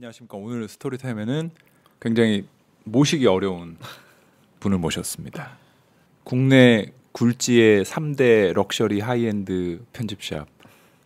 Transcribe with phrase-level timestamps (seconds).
[0.00, 0.38] 안녕하십니까.
[0.38, 1.50] 오늘 스토리타임에는
[2.00, 2.46] 굉장히
[2.84, 3.76] 모시기 어려운
[4.58, 5.58] 분을 모셨습니다.
[6.24, 10.48] 국내 굴지의 3대 럭셔리 하이엔드 편집샵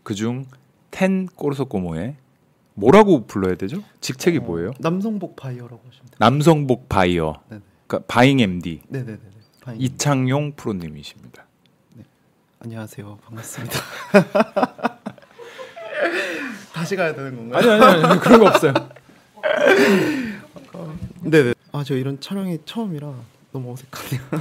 [0.04, 0.46] 그중
[0.92, 2.14] 텐 꼬르소꼬모의
[2.74, 3.82] 뭐라고 불러야 되죠?
[4.00, 4.70] 직책이 어, 뭐예요?
[4.78, 6.16] 남성복 바이어라고 하시면 돼요.
[6.20, 7.42] 남성복 바이어.
[7.48, 7.62] 네네.
[7.88, 9.18] 그러니까 buying MD 네네네.
[9.62, 9.76] 바이.
[9.78, 11.44] 이창용 프로님이십니다.
[12.60, 13.18] 안녕하세요.
[13.24, 13.74] 반갑습니다.
[16.74, 17.70] 다시 가야 되는 건가요?
[17.72, 18.72] 아니 아니 아니 그런 거 없어요.
[21.22, 21.54] 네네.
[21.72, 23.12] 아저 이런 촬영이 처음이라
[23.52, 24.20] 너무 어색하네요.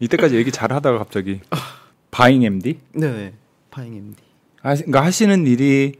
[0.00, 1.40] 이때까지 얘기 잘 하다가 갑자기
[2.10, 2.78] 바잉 MD?
[2.92, 3.32] 네네.
[3.70, 4.22] 바잉 MD.
[4.62, 5.94] 아, 그러니까 하시는 일이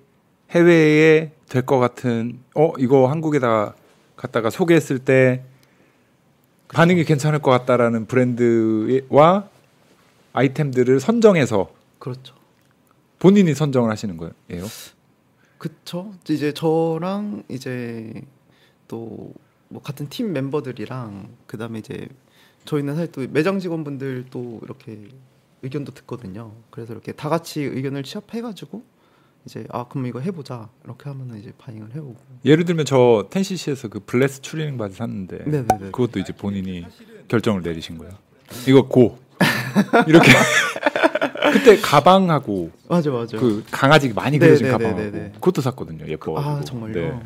[0.50, 3.74] 해외에 될 것 같은 어 이거 한국에다
[4.16, 5.42] 갖다가 소개했을 때
[6.68, 9.48] 반응이 괜찮을 것 같다라는 브랜드와
[10.32, 12.34] 아이템들을 선정해서 그렇죠.
[13.18, 14.32] 본인이 선정을 하시는 거예요.
[15.58, 16.12] 그쵸.
[16.28, 18.22] 이제 저랑 이제
[18.86, 19.32] 또
[19.68, 22.08] 뭐 같은 팀 멤버들이랑 그다음에 이제
[22.64, 25.08] 저희는 사실 또 매장 직원분들 또 이렇게
[25.62, 26.52] 의견도 듣거든요.
[26.70, 28.82] 그래서 이렇게 다 같이 의견을 취합해가지고
[29.44, 32.16] 이제 아 그럼 이거 해보자 이렇게 하면은 이제 반영을 해오고.
[32.44, 35.90] 예를 들면 저 텐시시에서 그 블레스 추리닝 바지 샀는데 네네네.
[35.90, 36.86] 그것도 이제 본인이
[37.28, 38.14] 결정을 내리신 거예요.
[38.66, 39.18] 이거 고
[40.06, 40.30] 이렇게
[41.52, 43.36] 그때 가방하고 맞아 맞아.
[43.38, 45.32] 그 강아지 많이 네, 그려진 네, 가방하고 네, 네, 네.
[45.34, 46.06] 그것도 샀거든요.
[46.08, 46.38] 예뻐.
[46.38, 47.22] 아 정말요.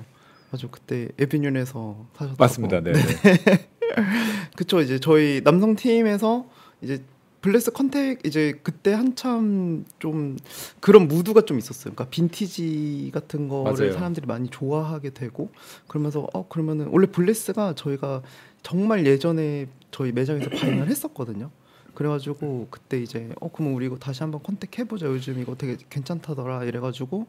[0.50, 2.36] 맞아 그때 에비뉴에서 사셨다고.
[2.38, 2.80] 맞습니다.
[2.80, 2.92] 네.
[2.92, 3.68] 네.
[4.56, 6.46] 그쵸 이제 저희 남성 팀에서
[6.82, 7.02] 이제
[7.42, 10.36] 블레스 contact 이제 그때 한참 좀
[10.80, 11.92] 그런 무드가 좀 있었어요.
[11.92, 13.92] 그러니까 빈티지 같은 거를 맞아요.
[13.94, 15.50] 사람들이 많이 좋아하게 되고
[15.88, 18.22] 그러면서 어 그러면은 원래 블레스가 저희가
[18.62, 21.50] 정말 예전에 저희 매장에서 buying을 했었거든요.
[21.94, 25.06] 그래가지고 그때 이제 어 그러면 우리 이거 다시 한번 contact해보자.
[25.06, 26.64] 요즘 이거 되게 괜찮다더라.
[26.64, 27.26] 이래가지고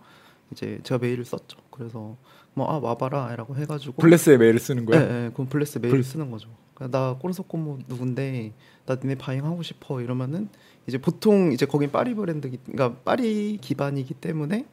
[0.52, 1.58] 이제 제가 메일을 썼죠.
[1.72, 2.16] 그래서
[2.53, 5.06] 뭐 아 와봐라라고 해가지고 블레스에 메일을 쓰는 거예요.
[5.06, 6.50] 네, 네, 그럼 블레스 메일 블- 쓰는 거죠.
[6.75, 8.53] 그러니까 나 꼬르소꼬모 누군데
[8.86, 10.50] 나 니네 buying 하고 싶어 이러면은
[10.88, 14.66] 이제 보통 이제 거긴 파리 브랜드기, 그러니까 파리 기반이기 때문에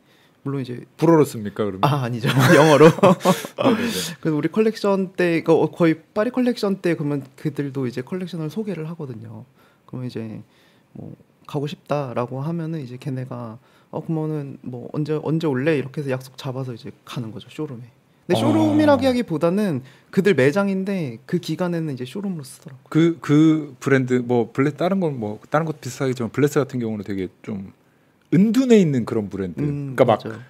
[0.43, 1.81] 물론 이제 불어로 씁니까 그러면?
[1.85, 2.87] 아 아니죠 영어로.
[3.63, 3.89] 네네네.
[4.21, 9.45] 그래서 우리 컬렉션 때그 거의 파리 컬렉션 때 그러면 그들도 이제 컬렉션을 소개를 하거든요.
[9.91, 10.41] 그러면 이제
[10.93, 11.15] 뭐
[11.47, 13.59] 가고 싶다라고 하면은 이제 걔네가
[13.91, 17.81] 어 그러면은 뭐 언제 언제 올래 이렇게 해서 약속 잡아서 이제 가는 거죠 쇼룸에.
[18.27, 18.53] 근데 어.
[18.53, 22.81] 쇼룸이라고 하기보다는 그들 매장인데 그 기간에는 이제 쇼룸으로 쓰더라고.
[22.89, 27.27] 그, 그 브랜드 뭐 블레 다른 건 뭐 다른 것도 비슷하겠지만 블레스 같은 경우는 되게
[27.43, 27.73] 좀
[28.33, 29.61] 은둔해 있는 그런 브랜드.
[29.61, 30.41] 음, 그러니까 막.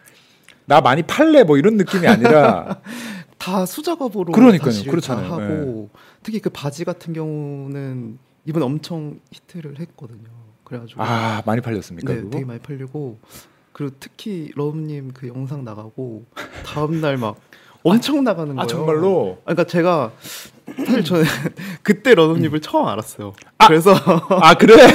[0.66, 2.80] 나 많이 팔래 뭐 이런 느낌이 아니라
[3.38, 4.82] 다 수작업으로 그러니까요.
[4.88, 5.28] 그렇잖아요.
[5.28, 5.88] 다 하고
[6.22, 8.18] 특히 그 바지 같은 경우는
[8.50, 10.28] 이번 엄청 히트를 했거든요.
[10.64, 12.30] 그래가지고 아 많이 팔렸습니까 네, 그거?
[12.30, 13.18] 되게 많이 팔리고
[13.72, 16.24] 그리고 특히 러브님 그 영상 나가고
[16.66, 17.36] 다음 날 막
[17.84, 18.60] 엄청 나가는 거예요.
[18.60, 19.38] 아 정말로?
[19.44, 20.12] 아, 그러니까 제가
[20.84, 21.24] 사실 저는
[21.82, 23.34] 그때 러브님을 처음 알았어요.
[23.58, 23.68] 아!
[23.68, 24.74] 그래서 아 그래?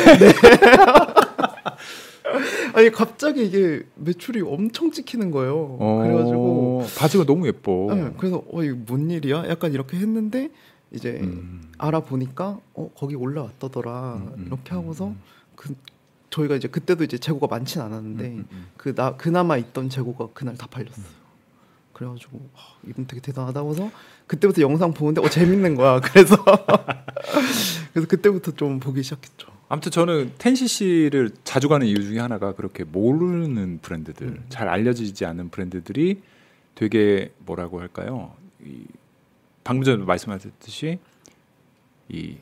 [2.74, 5.78] 아니 갑자기 이게 매출이 엄청 찍히는 거예요.
[6.04, 7.88] 그래가지고 어, 바지가 너무 예뻐.
[7.96, 9.46] 네, 그래서 어 이거 뭔 일이야?
[9.50, 10.50] 약간 이렇게 했는데
[10.92, 11.72] 이제 음.
[11.78, 15.22] 알아보니까 어 거기 올라왔다더라 음, 음, 이렇게 음, 하고서 음.
[15.56, 15.76] 그
[16.30, 18.68] 저희가 이제 그때도 이제 재고가 많진 않았는데 음, 음, 음.
[18.78, 21.26] 그나 그나마 있던 재고가 그날 다 팔렸어요.
[21.94, 23.92] 그래가지고 아, 이분 되게 대단하다고 해서
[24.28, 26.02] 그때부터 영상 보는데 어 재밌는 거야.
[26.04, 26.36] 그래서
[27.94, 29.48] 그래서 그때부터 좀 보기 시작했죠.
[29.70, 34.46] 아무튼 저는 텐시시를 자주 가는 이유 중에 하나가 그렇게 모르는 브랜드들, 음.
[34.50, 36.22] 잘 알려지지 않은 브랜드들이
[36.76, 38.34] 되게 뭐라고 할까요?
[38.64, 38.86] 이
[39.66, 41.00] 방금 전에 말씀하셨듯이
[42.08, 42.38] 이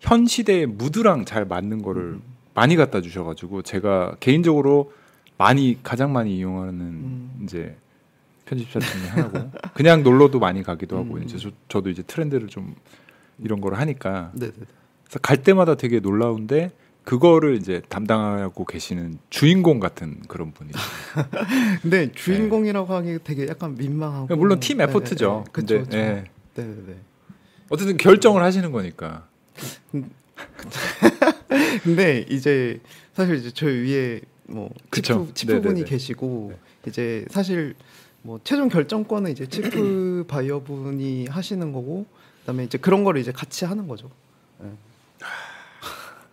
[0.00, 2.22] 현 시대의 무드랑 잘 맞는 거를 음.
[2.54, 4.92] 많이 갖다 주셔가지고 제가 개인적으로
[5.38, 7.40] 많이 가장 많이 이용하는 음.
[7.44, 7.76] 이제
[8.44, 11.22] 편집자 중에 하나고 그냥 놀러도 많이 가기도 하고 음.
[11.22, 12.74] 이제 저, 저도 이제 트렌드를 좀
[13.38, 14.52] 이런 거를 하니까 네네.
[15.04, 16.72] 그래서 갈 때마다 되게 놀라운데
[17.04, 20.70] 그거를 이제 담당하고 계시는 주인공 같은 그런 분이.
[21.82, 25.44] 근데 주인공이라고 하기 되게 약간 민망하고 물론 팀 네, 에포트죠.
[25.46, 26.32] 네, 그쵸, 근데 그쵸.
[26.58, 26.62] 예.
[26.62, 26.96] 네네네.
[27.68, 29.26] 어쨌든 결정을 하시는 거니까.
[31.82, 32.80] 근데 이제
[33.14, 35.26] 사실 이제 저 위에 뭐 그쵸.
[35.34, 35.84] 치프 치프분이.
[35.84, 36.58] 계시고 네.
[36.88, 37.74] 이제 사실
[38.22, 42.06] 뭐 최종 결정권은 이제 치프 바이어분이 하시는 거고
[42.40, 44.10] 그다음에 이제 그런 거를 이제 같이 하는 거죠.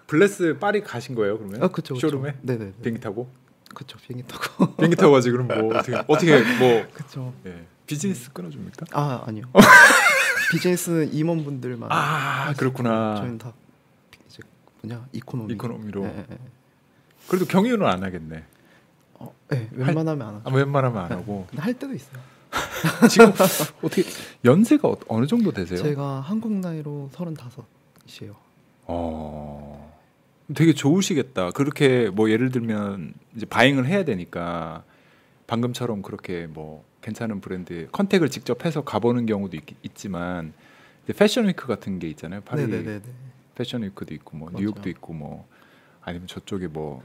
[0.08, 1.62] 블레스 파리 가신 거예요 그러면?
[1.64, 1.96] 아 그렇죠.
[1.96, 2.74] 쇼룸에 네네.
[2.82, 3.30] 비행기 타고?
[3.74, 3.98] 그렇죠.
[4.00, 4.74] 비행기 타고.
[4.78, 7.34] 비행기 타고 가지 그럼 뭐 어떻게 어떻게 뭐 그렇죠.
[7.46, 7.66] 예.
[7.88, 8.86] 비즈니스 끊어줍니까?
[8.92, 9.46] 아 아니요.
[10.52, 11.90] 비즈니스는 임원분들만.
[11.92, 13.16] 아 그렇구나.
[13.18, 13.54] 저희는 다
[14.28, 14.40] 이제
[14.82, 15.54] 뭐냐 이코노미.
[15.54, 16.04] 이코노미로.
[16.04, 16.38] 네, 네, 네.
[17.28, 18.44] 그래도 경유는 안 하겠네.
[19.16, 20.50] 어, 네, 웬만하면 안 하죠.
[20.50, 21.48] 아, 웬만하면 안 하고.
[21.50, 22.22] 근데 할 때도 있어요.
[23.10, 23.30] 지금
[23.82, 24.04] 어떻게
[24.46, 25.82] 연세가 어- 어느 정도 되세요?
[25.82, 28.36] 제가 한국 나이로 35이에요.
[28.86, 29.94] 어.
[30.56, 31.52] 되게 좋으시겠다.
[31.52, 34.84] 그렇게 뭐 예를 들면 이제 바잉을 해야 되니까
[35.48, 40.52] 방금처럼 그렇게 뭐 괜찮은 브랜드 컨택을 직접 해서 가보는 경우도 있, 지만
[41.16, 42.42] 패션 위크 같은 게 있잖아요.
[42.42, 43.02] 파리 네네네네.
[43.56, 44.62] 패션 위크도 있고 뭐 그렇죠.
[44.62, 45.48] 뉴욕도 있고 뭐
[46.02, 47.02] 아니면 저쪽에 뭐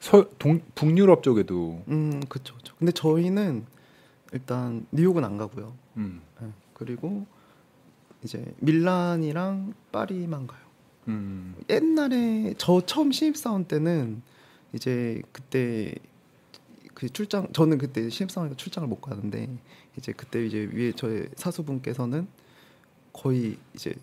[0.00, 2.74] 서, 동, 북유럽 쪽에도 음, 그쵸, 그쵸.
[2.76, 3.66] 근데 저희는
[4.32, 5.74] 일단 뉴욕은 안 가고요.
[5.96, 7.24] 음, 예, 그리고
[8.24, 10.60] 이제 밀란이랑 파리만 가요.
[11.06, 14.22] 음, 옛날에 저 처음 신입사원 때는
[14.72, 15.94] 이제 그때
[17.00, 19.48] 그 출장 저는 그때 신입사원이니까 출장을 못 가는데
[19.96, 22.28] 이제 그때 이제 위에 저의 사수분께서는
[23.14, 23.94] 거의 이제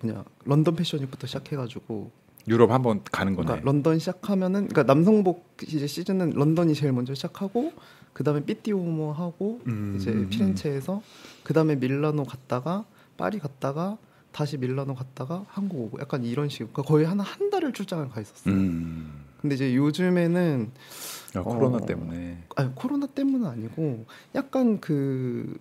[0.00, 2.12] 뭐냐 런던 패션위부터 시작해가지고
[2.46, 3.44] 유럽 한번 가는 거네.
[3.44, 7.72] 그러니까 런던 시작하면은 그러니까 남성복 이제 시즌은 런던이 제일 먼저 시작하고
[8.12, 11.02] 그 다음에 삐띠오모 하고 음, 이제 음, 피렌체에서
[11.42, 12.84] 그 다음에 밀라노 갔다가
[13.16, 13.98] 파리 갔다가
[14.30, 16.58] 다시 밀라노 갔다가 한국 오고 약간 이런 식.
[16.72, 18.54] 그러니까 거의 한 한 달을 출장을 가 있었어요.
[18.54, 20.70] 음, 근데 이제 요즘에는
[21.36, 22.38] 야, 코로나 어, 때문에.
[22.56, 24.04] 아니 코로나 때문은 아니고
[24.34, 25.58] 약간 그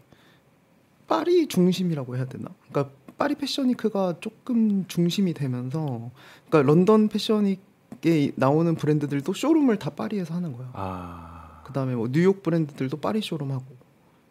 [1.08, 2.50] 파리 중심이라고 해야 되나?
[2.70, 6.12] 그러니까 파리 패션위크가 조금 중심이 되면서
[6.48, 10.70] 그러니까 런던 패션위크에 나오는 브랜드들도 쇼룸을 다 파리에서 하는 거야.
[10.74, 13.66] 아, 그다음에 뭐 뉴욕 브랜드들도 파리 쇼룸 하고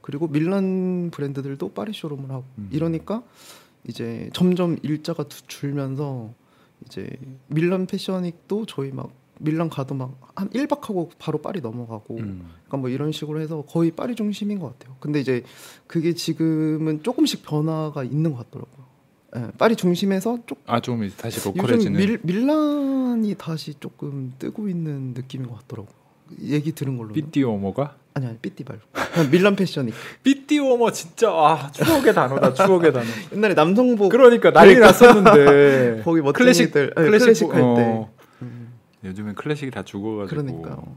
[0.00, 2.68] 그리고 밀란 브랜드들도 파리 쇼룸을 하고 음.
[2.72, 3.22] 이러니까
[3.86, 6.32] 이제 점점 일자가 두- 줄면서
[6.86, 7.08] 이제
[7.48, 12.76] 밀란 패션위크도 저희 막 밀란 가도 막 한 1박 하고 바로 파리 넘어가고 음, 그러니까
[12.76, 14.94] 뭐 이런 식으로 해서 거의 파리 중심인 것 같아요.
[15.00, 15.42] 근데 이제
[15.88, 18.86] 그게 지금은 조금씩 변화가 있는 것 같더라고요.
[19.36, 21.98] 예, 파리 중심에서 조, 아, 좀 이제 다시 요즘 로컬해지는.
[21.98, 25.92] 밀, 밀란이 다시 조금 뜨고 있는 느낌인 것 같더라고요.
[26.42, 27.12] 얘기 들은 걸로.
[27.12, 27.96] 삐띠오머가?
[28.14, 29.92] 아니 아니 삐띠 말고 밀란 패션이
[30.22, 33.06] 삐띠오머 진짜 아 추억의 단어다 추억의 단어.
[33.34, 36.02] 옛날에 남성복 그러니까 난리 났었는데.
[36.06, 37.60] 거기 클래식 멋쟁이들 예, 클래식, 클래식, 할 때.
[37.62, 38.17] 어, 음,
[39.04, 40.42] 요즘엔 클래식이 다 죽어가지고.
[40.42, 40.96] 그러니까요.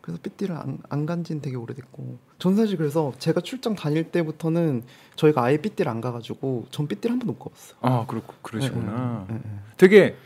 [0.00, 4.82] 그래서 삐띠를 안, 안 간지는 되게 오래됐고 전 사실 그래서 제가 출장 다닐 때부터는
[5.14, 7.76] 저희가 아예 삐띠를 안 가가지고 전 삐띠를 한 번도 못 가봤어요.
[7.82, 9.26] 아 그렇고 그러시구나.
[9.30, 9.42] 예, 예, 예.
[9.76, 10.16] 되게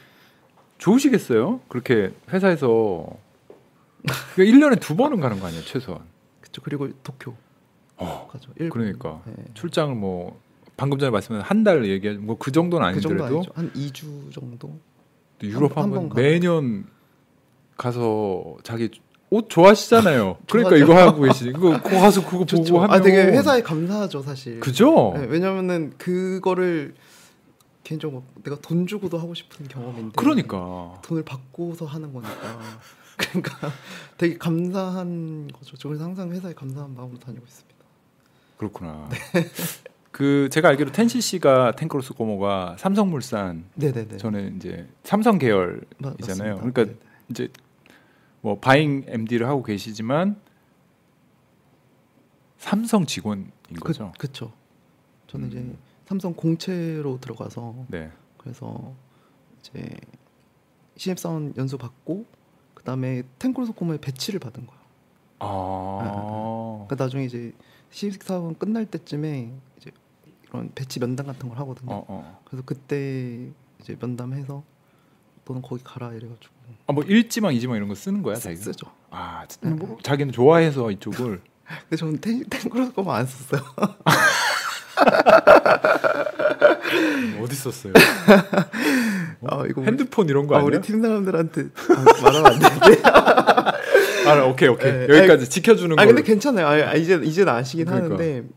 [0.79, 1.61] 좋으시겠어요?
[1.69, 3.07] 그렇게 회사에서
[4.35, 6.03] 그 1년에 두 번은 가는 거 아니에요 최소한.
[6.41, 7.35] 그쵸 그리고 도쿄
[7.99, 8.53] 어, 가죠.
[8.57, 8.79] 일본.
[8.81, 9.35] 그러니까 예.
[9.55, 10.41] 출장을 뭐
[10.79, 13.53] 방금 전에 말씀하신 한 달 얘기한 뭐그 정도는 그 정도 아니더라도.
[13.55, 14.79] 한 2주 정도.
[15.39, 16.21] 또 유럽 한한번번 가고.
[16.21, 16.87] 매년
[17.77, 18.91] 가서 자기
[19.31, 20.39] 옷 좋아하시잖아요.
[20.51, 20.77] 그러니까.
[20.77, 21.49] 이거 하고 계시.
[21.49, 22.79] 이거 거 가서 그거 보고 좋죠.
[22.81, 24.61] 하면 아 되게 회사에 감사하죠 사실.
[24.61, 25.13] 그죠?
[25.17, 26.95] 네, 왜냐면은 그거를
[27.85, 30.13] 개인적으로 내가 돈 주고도 하고 싶은 경험인데.
[30.17, 32.33] 그러니까 돈을 받고서 하는 거니까.
[33.17, 33.73] 그러니까
[34.19, 35.77] 되게 감사한 거죠.
[35.77, 37.77] 저 그래서 항상 회사에 감사한 마음으로 다니고 있습니다.
[38.59, 39.09] 그렇구나.
[39.11, 39.19] 네.
[40.17, 44.17] 그 제가 알기로 텐시 씨가 탱크로스 고모가 삼성물산 네네네.
[44.17, 46.55] 저는 이제 삼성 계열이잖아요.
[46.55, 46.61] 마-.
[46.63, 46.97] 그러니까 네네.
[47.29, 47.49] 이제
[48.41, 50.41] 뭐 바잉 MD를 하고 계시지만
[52.57, 54.11] 삼성 직원인 거죠.
[54.17, 54.53] 그, 그쵸.
[55.27, 55.77] 저는 이제 음.
[56.07, 58.11] 삼성 공채로 들어가서 네.
[58.39, 58.95] 그래서
[59.61, 59.97] 이제
[60.97, 62.25] 신입 사원 연수 받고
[62.73, 64.81] 그 다음에 텐 꼬르소꼬모에 배치를 받은 거예요.
[65.41, 66.87] 아.
[66.87, 67.53] 그러니까 나중에 이제
[67.91, 69.91] 신입 사원 끝날 때쯤에 이제
[70.51, 71.93] 이런 배치 면담 같은 걸 하거든요.
[71.93, 72.41] 어, 어.
[72.45, 73.49] 그래서 그때
[73.81, 74.63] 이제 면담해서
[75.47, 76.55] 너는 거기 가라 이래가지고
[76.89, 78.63] 아, 뭐 일지망 이지망 이런 거 쓰는 거야, 쓰- 자기가?
[78.63, 78.87] 쓰죠.
[79.11, 81.41] 아, 진짜 뭐 자기는 좋아해서 이쪽을
[81.89, 83.63] 근데 저는 탱, 탱크로스 코모 안 썼어요.
[87.43, 87.93] 어디 썼어요?
[89.49, 90.67] 아 이거 핸드폰 이런 거 아, 아니야?
[90.69, 93.03] 우리 팀 사람들한테 아, 말하면 안 되는데.
[94.29, 94.93] 아, 오케이, 오케이.
[94.93, 95.07] 네.
[95.09, 96.07] 여기까지 지켜주는 아 거.
[96.09, 96.67] 근데 괜찮아요.
[96.67, 98.15] 아, 이제 이제는 아시긴 그러니까.
[98.15, 98.49] 하는데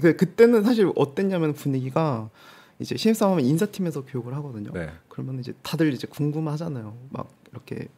[0.00, 2.30] 그 그때는 사실 어땠냐면 분위기가
[2.78, 4.70] 이제 신입사원은 인사팀에서 교육을 하거든요.
[4.72, 4.90] 네.
[5.08, 6.96] 그러면 이제 다들 이제 궁금하잖아요.
[7.10, 7.88] 막 이렇게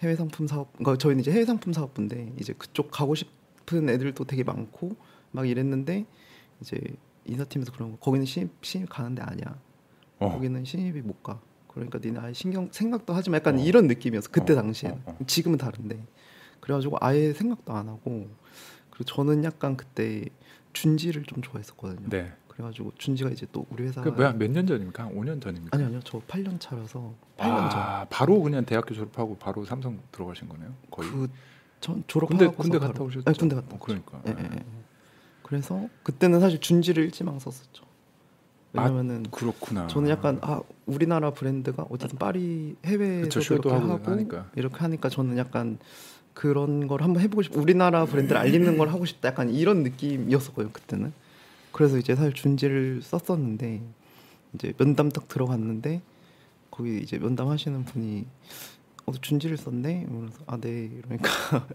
[0.00, 4.42] 해외 상품 사업, 그러니까 저희는 이제 해외 상품 사업부인데 이제 그쪽 가고 싶은 애들도 되게
[4.42, 4.96] 많고
[5.30, 6.06] 막 이랬는데
[6.60, 6.78] 이제
[7.26, 9.58] 인사팀에서 그런 거 거기는 신입 신입 가는데 아니야.
[10.18, 10.30] 어.
[10.30, 11.40] 거기는 신입이 못 가.
[11.68, 13.36] 그러니까 니네 아예 신경 생각도 하지 마.
[13.36, 13.62] 약간 어.
[13.62, 14.30] 이런 느낌이었어.
[14.30, 15.02] 그때 어, 당시에는.
[15.04, 15.24] 어, 어.
[15.26, 16.04] 지금은 다른데.
[16.60, 18.28] 그래가지고 아예 생각도 안 하고
[18.90, 20.24] 그리고 저는 약간 그때
[20.72, 22.08] 준지를 좀 좋아했었거든요.
[22.08, 22.32] 네.
[22.48, 25.04] 그래가지고 준지가 이제 또 우리 회사 그 뭐야 몇 년 전입니까?
[25.04, 25.76] 한 5년 전입니까?
[25.76, 27.80] 아니 아니요 저 8년 차라서 8년 전.
[27.80, 30.72] 아, 바로 그냥 대학교 졸업하고 바로 삼성 들어가신 거네요.
[30.90, 31.10] 거의.
[31.10, 31.28] 그
[31.80, 33.24] 전 졸업하고 군대 군대 갔다 오셨죠?
[33.26, 33.78] 아니, 군대 갔다 어.
[33.80, 34.22] 그러니까.
[34.28, 34.64] 예, 예, 예.
[35.42, 37.84] 그래서 그때는 사실 준지를 일지망 썼었죠.
[38.74, 39.88] 아, 왜냐면은 그렇구나.
[39.88, 44.48] 저는 약간 아 우리나라 브랜드가 어쨌든 파리 해외에서 하고 하고 하니까.
[44.54, 45.78] 이렇게 하니까 저는 약간
[46.34, 51.12] 그런 걸 한번 해보고 싶 우리나라 브랜드를 알리는 걸 하고 싶다 약간 이런 느낌이었었거든요 그때는
[51.72, 53.80] 그래서 이제 사실 준지를 썼었는데
[54.54, 56.00] 이제 면담 딱 들어갔는데
[56.70, 58.24] 거기 이제 면담 하시는 분이
[59.04, 60.68] 어 준지를 썼네 그래서 아네
[61.04, 61.28] 이러니까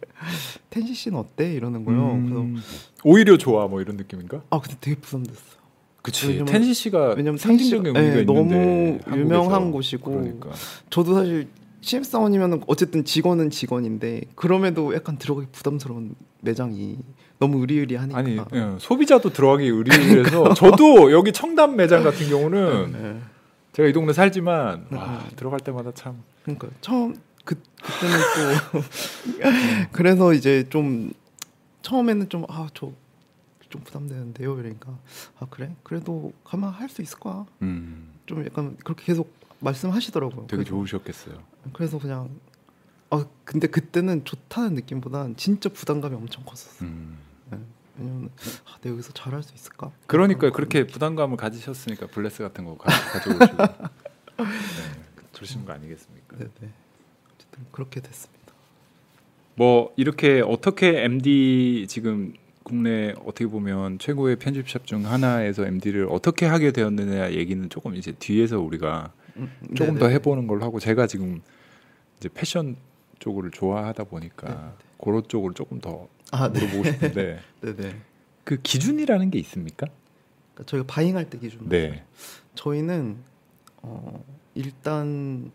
[0.70, 2.68] 텐시 씨는 어때 이러는 거예요 음, 그래서
[3.04, 4.44] 오히려 좋아 뭐 이런 느낌인가?
[4.50, 5.58] 아 근데 되게 부담됐어
[6.02, 6.28] 그치.
[6.30, 9.72] 왜냐면- 텐시 씨가 왜냐면 상징적인 의미가 네, 너무 있는데 유명한 한국에서.
[9.74, 10.52] 곳이고 그러니까.
[10.90, 11.50] 저도 사실
[11.82, 16.98] CM 사원이면 어쨌든 직원은 직원인데 그럼에도 약간 들어가기 부담스러운 매장이
[17.40, 18.18] 너무 의리의리하니까.
[18.18, 23.22] 아니 예, 소비자도 들어가기 의리해서 저도 여기 청담 매장 같은 경우는 네.
[23.74, 25.30] 제가 이 동네 살지만 와, 음.
[25.36, 26.24] 들어갈 때마다 참.
[26.44, 27.16] 그러니까 처음
[27.46, 28.18] 그 그때는
[28.72, 28.82] 또
[29.92, 31.12] 그래서 이제 좀
[31.84, 32.92] 처음에는 좀 아 저
[33.70, 34.98] 좀 부담되는데요 그러니까.
[35.40, 35.76] 아 그래?
[35.84, 37.46] 그래도 가만 할 수 있을 거야.
[37.62, 39.30] 음, 좀 약간 그렇게 계속
[39.60, 40.48] 말씀하시더라고요.
[40.48, 41.36] 되게 그래서, 좋으셨겠어요.
[41.74, 42.30] 그래서 그냥
[43.10, 47.18] 아 근데 그때는 좋다는 느낌보단 진짜 부담감이 엄청 컸었어 요 음.
[48.00, 48.30] 왜냐면
[48.66, 50.94] 아, 내가 여기서 잘할 수 있을까 그러니까 그렇게 느낌.
[50.94, 53.58] 부담감을 가지셨으니까 블레스 같은 거 가, 가져오시고
[54.38, 54.46] 네,
[55.34, 56.38] 그러신 거 아니겠습니까?
[56.38, 56.50] 네네
[57.34, 58.54] 어쨌든 그렇게 됐습니다
[59.56, 66.72] 뭐 이렇게 어떻게 MD 지금 국내 어떻게 보면 최고의 편집샵 중 하나에서 MD를 어떻게 하게
[66.72, 70.00] 되었느냐 얘기는 조금 이제 뒤에서 우리가 음, 조금 네네.
[70.00, 71.42] 더 해보는 걸로 하고 제가 지금
[72.18, 72.76] 이제 패션
[73.20, 74.72] 쪽을 좋아하다 보니까 네네.
[75.04, 76.60] 그런 쪽을 조금 더아 네.
[76.60, 77.96] 물어보고 싶은데 네네
[78.44, 79.88] 그 기준이라는 게 있습니까?
[80.54, 82.04] 그러니까 저희가 바잉할 때 기준 네.
[82.56, 83.18] 저희는
[83.82, 84.24] 어,
[84.56, 85.52] 일단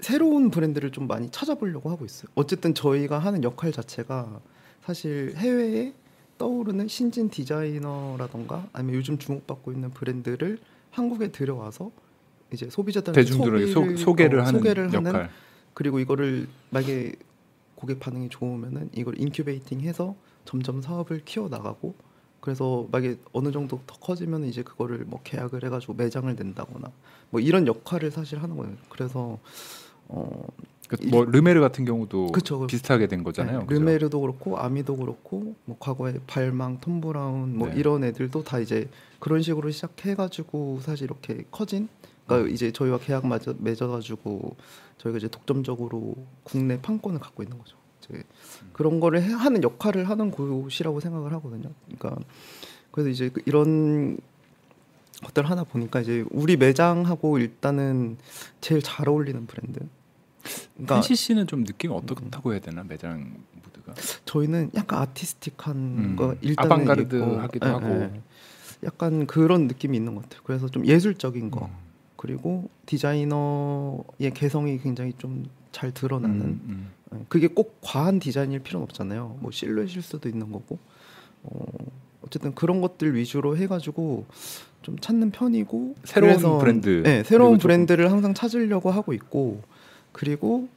[0.00, 2.28] 새로운 브랜드를 좀 많이 찾아보려고 하고 있어요.
[2.34, 4.40] 어쨌든 저희가 하는 역할 자체가
[4.84, 5.94] 사실 해외에
[6.38, 10.58] 떠오르는 신진 디자이너라던가 아니면 요즘 주목받고 있는 브랜드를
[10.90, 11.92] 한국에 들여와서
[12.52, 15.06] 이제 소비자들한테 대중들에게 소, 소개를 어, 하는 소개를 역할.
[15.14, 15.28] 하는
[15.74, 17.12] 그리고 이거를 만약에
[17.74, 21.94] 고객 반응이 좋으면은 이걸 인큐베이팅해서 점점 사업을 키워 나가고
[22.40, 26.88] 그래서 만약에 어느 정도 더 커지면 이제 그거를 뭐 계약을 해가지고 매장을 낸다거나
[27.30, 28.74] 뭐 이런 역할을 사실 하는 거예요.
[28.88, 29.38] 그래서
[30.08, 30.46] 어
[30.88, 32.66] 그 뭐 르메르 같은 경우도 그쵸.
[32.66, 33.60] 비슷하게 된 거잖아요.
[33.60, 33.66] 네?
[33.68, 37.76] 르메르도 그렇고 아미도 그렇고 뭐 과거에 발망, 톰 브라운 뭐 네.
[37.78, 41.88] 이런 애들도 다 이제 그런 식으로 시작해가지고 사실 이렇게 커진.
[42.32, 42.54] 그러니까 음.
[42.54, 44.56] 이제 저희와 계약 맺어, 맺어가지고
[44.98, 47.76] 저희가 이제 독점적으로 국내 판권을 갖고 있는 거죠.
[48.00, 48.14] 이제
[48.62, 48.70] 음.
[48.72, 51.70] 그런 거를 해- 하는 역할을 하는 곳이라고 생각을 하거든요.
[51.86, 52.22] 그러니까
[52.90, 54.18] 그래서 이제 그 이런
[55.24, 58.18] 것들 하나 보니까 이제 우리 매장하고 일단은
[58.60, 59.80] 제일 잘 어울리는 브랜드.
[60.74, 66.34] 그러니까 펜시 씨는 좀 느낌이 어떻다고 해야 되나 매장 무드가 저희는 약간 아티스틱한 음, 거
[66.40, 67.86] 일단은 아방가르드하기도 있고, 하고.
[67.88, 68.20] 예, 예.
[68.84, 70.40] 약간 그런 느낌이 있는 것 같아요.
[70.42, 71.70] 그래서 좀 예술적인 거 음.
[72.22, 76.90] 그리고 디자이너의 개성이 굉장히 좀 잘 드러나는 음, 음.
[77.14, 79.38] 예, 그게 꼭 과한 디자인일 필요는 없잖아요.
[79.40, 80.78] 뭐 실루엣일 수도 있는 거고
[81.42, 81.64] 어,
[82.24, 84.26] 어쨌든 그런 것들 위주로 해가지고
[84.82, 87.02] 좀 찾는 편이고 새로운 그래서, 브랜드.
[87.02, 89.62] 네, 새로운 브랜드를 항상 찾으려고 하고 있고
[90.12, 90.68] 그리고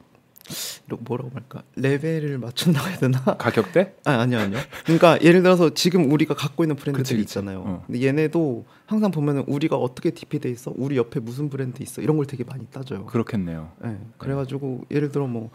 [1.00, 3.18] 뭐라고 할까 레벨을 맞춘다고 해야 되나?
[3.38, 3.96] 가격대?
[4.04, 4.58] 아 아니요 아니요.
[4.84, 7.20] 그러니까 예를 들어서 지금 우리가 갖고 있는 브랜드들이.
[7.22, 7.62] 있잖아요.
[7.66, 7.82] 어.
[7.86, 12.26] 근데 얘네도 항상 보면은 우리가 어떻게 DP돼 있어, 우리 옆에 무슨 브랜드 있어 이런 걸
[12.26, 13.06] 되게 많이 따져요.
[13.06, 13.72] 그렇겠네요.
[13.82, 15.50] 네, 그래가지고 예를 들어 뭐.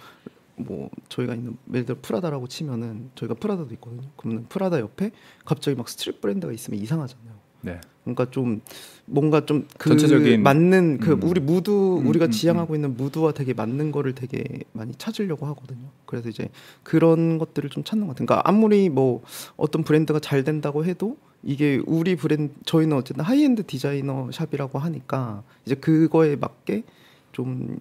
[0.57, 4.03] 뭐 저희가 있는 예를 들어 프라다라고 치면은 저희가 프라다도 있거든요.
[4.15, 5.09] 그러면 프라다 옆에
[5.43, 7.33] 갑자기 막 street 브랜드가 있으면 이상하잖아요.
[7.61, 7.79] 네.
[8.03, 8.61] 그러니까 좀
[9.05, 11.23] 뭔가 좀 그 전체적인- 맞는 그 음.
[11.23, 15.87] 우리 무드 음, 우리가 음, 지향하고 있는 무드와 되게 맞는 거를 되게 많이 찾으려고 하거든요.
[16.05, 16.49] 그래서 이제
[16.83, 18.25] 그런 것들을 좀 찾는 것 같아요.
[18.25, 19.21] 그러니까 아무리 뭐
[19.57, 25.75] 어떤 브랜드가 잘 된다고 해도 이게 우리 브랜드 저희는 어쨌든 하이엔드 디자이너 샵이라고 하니까 이제
[25.75, 26.83] 그거에 맞게
[27.31, 27.77] 좀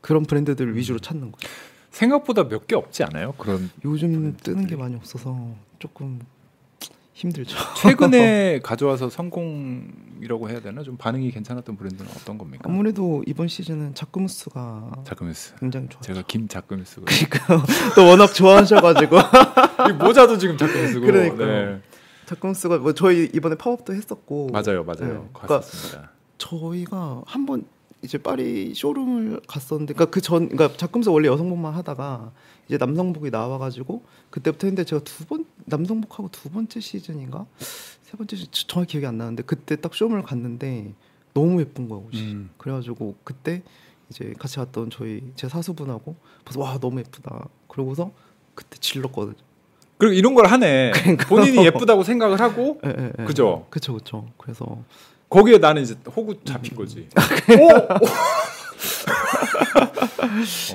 [0.00, 0.76] 그런 브랜드들을 음.
[0.76, 1.48] 위주로 찾는 거죠.
[1.90, 3.32] 생각보다 몇 개 없지 않아요?
[3.38, 6.18] 그런 요즘 뜨는 게 많이 없어서 조금
[7.14, 7.56] 힘들죠.
[7.78, 10.82] 최근에 가져와서 성공이라고 해야 되나?
[10.82, 12.64] 좀 반응이 괜찮았던 브랜드는 어떤 겁니까?
[12.66, 15.54] 아무래도 이번 시즌은 자크무스가 자크뮤스.
[15.60, 16.02] 굉장히 좋아요.
[16.02, 19.16] 제가 김 자크뮤스고 그러니까 또 워낙 좋아하셔가지고
[19.90, 21.06] 이 모자도 지금 자크뮤스고.
[21.06, 21.46] 그러니까요.
[21.76, 21.80] 네.
[22.26, 25.12] 자크무스가 뭐 저희 이번에 팝업도 했었고 맞아요, 맞아요.
[25.22, 25.28] 네.
[25.32, 25.62] 그러니까.
[26.38, 27.64] 저희가 한번
[28.02, 32.32] 이제 파리 쇼룸을 갔었는데 그러니까 그전 그러니까 자크무스 원래 여성복만 하다가
[32.66, 38.50] 이제 남성복이 나와가지고 그때부터 했는데 제가 두 번 남성복하고 두 번째 시즌인가 세 번째 시즌
[38.68, 40.92] 정확히 기억이 안 나는데 그때 딱 쇼룸을 갔는데
[41.34, 42.50] 너무 예쁜 거야 옷이 음.
[42.58, 43.62] 그래가지고 그때
[44.10, 48.12] 이제 같이 갔던 저희 제 사수분하고 그래서 와 너무 예쁘다 그러고서
[48.54, 49.34] 그때 질렀거든요.
[49.96, 50.92] 그리고 이런 걸 하네.
[50.94, 51.26] 그러니까.
[51.28, 53.24] 본인이 예쁘다고 생각을 하고 예, 예, 예.
[53.24, 53.66] 그죠?
[53.70, 54.26] 그쵸 그쵸.
[54.36, 54.82] 그래서
[55.30, 57.08] 거기에 나는 이제 호구 잡힌 거지.
[57.16, 57.22] 아,
[57.54, 57.68] 오!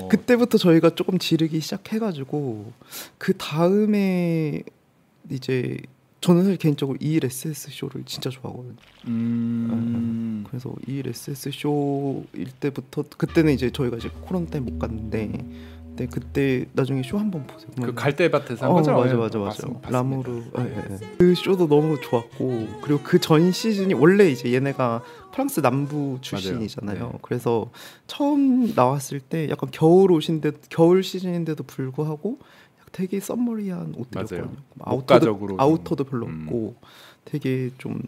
[0.00, 2.72] 어, 그때부터 저희가 조금 지르기 시작해가지고
[3.18, 4.62] 그 다음에
[5.30, 5.78] 이제
[6.20, 8.74] 저는 사실 개인적으로 ELSS 쇼를 진짜 좋아하거든요.
[9.06, 15.32] 음, 그래서 ELSS 쇼일 때부터 그때는 이제 저희가 이제 코로나 때문에 못 갔는데
[16.00, 17.70] 근데 그때 나중에 쇼 한번 보세요.
[17.82, 18.92] 그 갈대밭에서 한 어, 거죠?
[18.92, 19.50] 맞아 예, 맞아 맞아.
[19.62, 19.90] 봤습니다.
[19.90, 20.98] 라무르 예, 예, 예.
[21.18, 25.02] 그 쇼도 너무 좋았고 그리고 그 전 시즌이 원래 이제 얘네가
[25.32, 27.10] 프랑스 남부 출신이잖아요.
[27.12, 27.18] 네.
[27.22, 27.70] 그래서
[28.06, 32.38] 처음 나왔을 때 약간 겨울 옷인데 겨울 시즌인데도 불구하고
[32.92, 34.56] 되게 summery한 옷들이었거든요.
[34.80, 36.46] 아우터도 아우터도 별로 음.
[36.48, 36.74] 없고
[37.24, 38.00] 되게 좀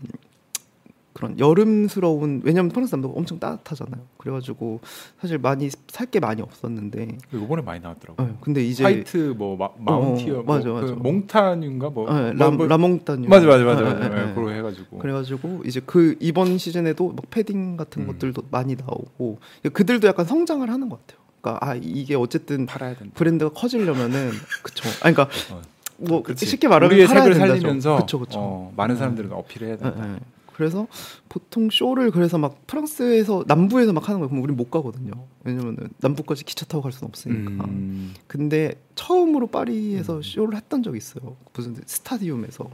[1.13, 4.03] 그런 여름스러운 왜냐면 프랑스 남부가 엄청 따뜻하잖아요.
[4.17, 4.81] 그래가지고
[5.21, 8.27] 사실 많이 살 게 많이 없었는데 이번에 많이 나왔더라고요.
[8.27, 10.95] 어, 근데 이제 화이트 뭐 마, 마운티어 어, 뭐 맞아, 그 맞아.
[10.95, 14.05] montagne인가 뭐, 네, 뭐, 라, 뭐- la montagne 맞아 맞아 맞아 예, 맞아.
[14.05, 14.35] 예, 예, 예.
[14.35, 18.07] 그거 해가지고 그래가지고 이제 그 이번 시즌에도 막 패딩 같은 음.
[18.09, 19.39] 것들도 많이 나오고
[19.73, 21.23] 그들도 약간 성장을 하는 것 같아요.
[21.41, 23.13] 그러니까 아 이게 어쨌든 팔아야 된다.
[23.15, 24.31] 브랜드가 커지려면은
[24.63, 24.89] 그쵸.
[25.03, 25.61] 아 그러니까 어,
[25.99, 26.47] 뭐 그치.
[26.47, 27.35] 쉽게 말하면 우리의 색을.
[27.35, 28.39] 살리면서 그쵸 그쵸.
[28.39, 30.19] 어, 많은 사람들은 어필해야 예, 된다.
[30.53, 30.57] 예.
[30.57, 30.87] 그래서
[31.29, 35.13] 보통 쇼를 그래서 막 프랑스에서 남부에서 막 하는 거 보면 우린 못 가거든요.
[35.45, 37.65] 왜냐면은 남부까지 기차 타고 갈 수는 없으니까.
[37.65, 40.23] 음, 근데 처음으로 파리에서 음.
[40.23, 41.37] 쇼를 했던 적이 있어요.
[41.53, 42.65] 무슨 스타디움에서.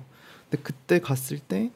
[0.50, 1.70] 근데 그때 갔을 때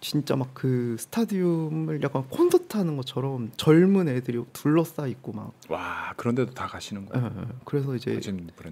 [0.00, 5.52] 진짜 막 그 스타디움을 약간 콘서트 하는 것처럼 젊은 애들이 둘러싸 있고 막.
[5.68, 7.32] 와 그런데도 다 가시는 예, 거야.
[7.36, 7.44] 예.
[7.64, 8.20] 그래서 이제.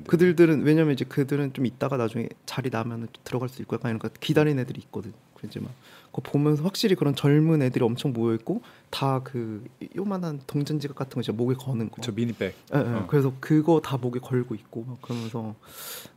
[0.06, 4.08] 그들들은 왜냐면 이제 그들은 좀 있다가 나중에 자리 나면은 들어갈 수 있고 약간 이런 거
[4.20, 5.12] 기다리는 애들이 있거든.
[5.34, 5.72] 그래서 막
[6.12, 9.64] 그거 보면서 확실히 그런 젊은 애들이 엄청 모여 있고 다 그
[9.96, 12.02] 요만한 동전 지갑 같은 거 이제 목에 거는 거.
[12.02, 12.54] 저 미니백.
[12.74, 12.82] 예, 예.
[12.82, 13.06] 어.
[13.08, 15.54] 그래서 그거 다 목에 걸고 있고 막 그러면서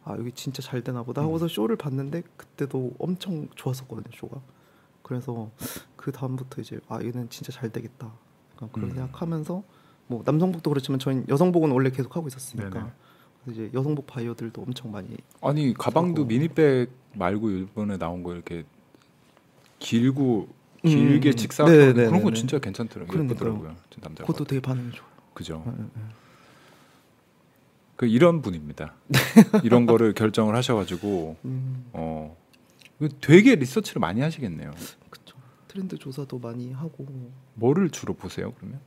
[0.03, 1.27] 아 여기 진짜 잘 되나 보다 음.
[1.27, 4.41] 하고서 쇼를 봤는데 그때도 엄청 좋았었거든요 쇼가
[5.01, 5.49] 그래서
[5.95, 8.11] 그 다음부터 이제 아 얘는 진짜 잘 되겠다
[8.55, 8.95] 약간 그런 음.
[8.95, 9.63] 생각하면서
[10.07, 12.85] 뭐 남성복도 그렇지만 저희 여성복은 원래 계속 하고 있었으니까 네네.
[13.43, 18.65] 그래서 이제 여성복 바이어들도 엄청 많이 아니 가방도 미니백 말고 일본에 나온 거 이렇게
[19.79, 20.47] 길고
[20.85, 21.35] 음, 길게 음.
[21.35, 22.07] 직사 네네네네.
[22.07, 23.11] 그런 거 진짜 괜찮더라고요.
[23.11, 23.35] 그러니까요.
[23.35, 23.75] 예쁘더라고요.
[23.89, 24.23] 저 남자.
[24.23, 25.63] 그것도 되게 반응이 좋아요 그죠.
[25.67, 26.01] 예, 예, 예.
[27.95, 28.93] 그 이런 분입니다.
[29.63, 32.35] 이런 거를 결정을 하셔가지고 음, 어
[33.21, 34.71] 되게 리서치를 많이 하시겠네요.
[35.09, 37.05] 그쵸 트렌드 조사도 많이 하고
[37.55, 38.79] 뭐를 주로 보세요 그러면?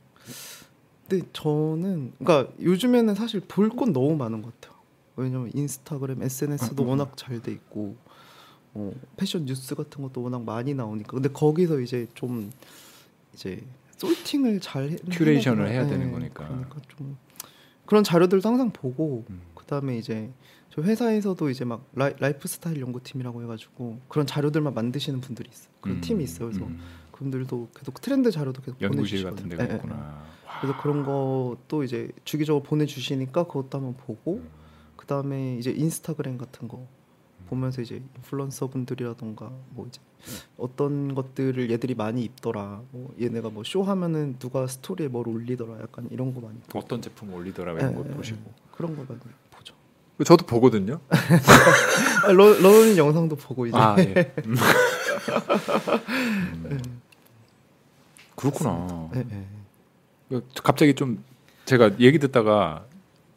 [1.07, 4.77] 근데 저는 그러니까 요즘에는 사실 볼 건 너무 많은 것 같아요.
[5.15, 6.85] 왜냐면 인스타그램, SNS도.
[6.85, 7.97] 워낙 잘 돼 있고
[8.79, 12.51] 어, 패션 뉴스 같은 것도 워낙 많이 나오니까 근데 거기서 이제 좀
[13.33, 13.61] 이제
[13.97, 15.85] sorting을 잘 해- curation을 해야?
[15.85, 16.47] 되는 네, 거니까.
[16.47, 17.17] 그러니까 좀
[17.85, 19.41] 그런 자료들도 항상 보고 음.
[19.55, 20.29] 그다음에 이제
[20.69, 25.69] 저 회사에서도 이제 막 라이, 라이프 스타일 연구팀이라고 해가지고 그런 자료들만 만드시는 분들이 있어요.
[25.81, 26.47] 그런 음, 팀이 있어요.
[26.49, 26.79] 그래서 음.
[27.11, 29.35] 그분들도 계속 트렌드 자료도 계속 연구실 보내주시거든요.
[29.35, 29.75] 같은 데가 예, 예, 예.
[29.77, 29.95] 있구나.
[29.95, 30.59] 와.
[30.61, 34.49] 그래서 그런 것도 이제 주기적으로 보내주시니까 그것도 한번 보고 음.
[34.95, 36.87] 그 다음에 이제 인스타그램 같은 거
[37.49, 39.99] 보면서 이제 인플루언서 분들이라던가 뭐 이제
[40.57, 46.07] 어떤 것들을 얘들이 많이 입더라 뭐 얘네가 뭐 쇼 하면은 누가 스토리에 뭘 올리더라 약간
[46.11, 48.39] 이런 거 많이 보고 어떤 제품 올리더라 이런 예, 거 예, 보시고.
[48.71, 49.19] 그런 거 많이
[49.51, 49.73] 보죠.
[50.25, 50.99] 저도 보거든요.
[52.25, 54.33] 아, 러, 러는 영상도 보고 이제 아 예.
[54.45, 54.55] 음.
[56.71, 57.01] 음.
[58.35, 59.09] 그렇구나.
[59.15, 59.45] 예, 예.
[60.29, 61.23] 그 갑자기 좀
[61.65, 62.85] 제가 얘기 듣다가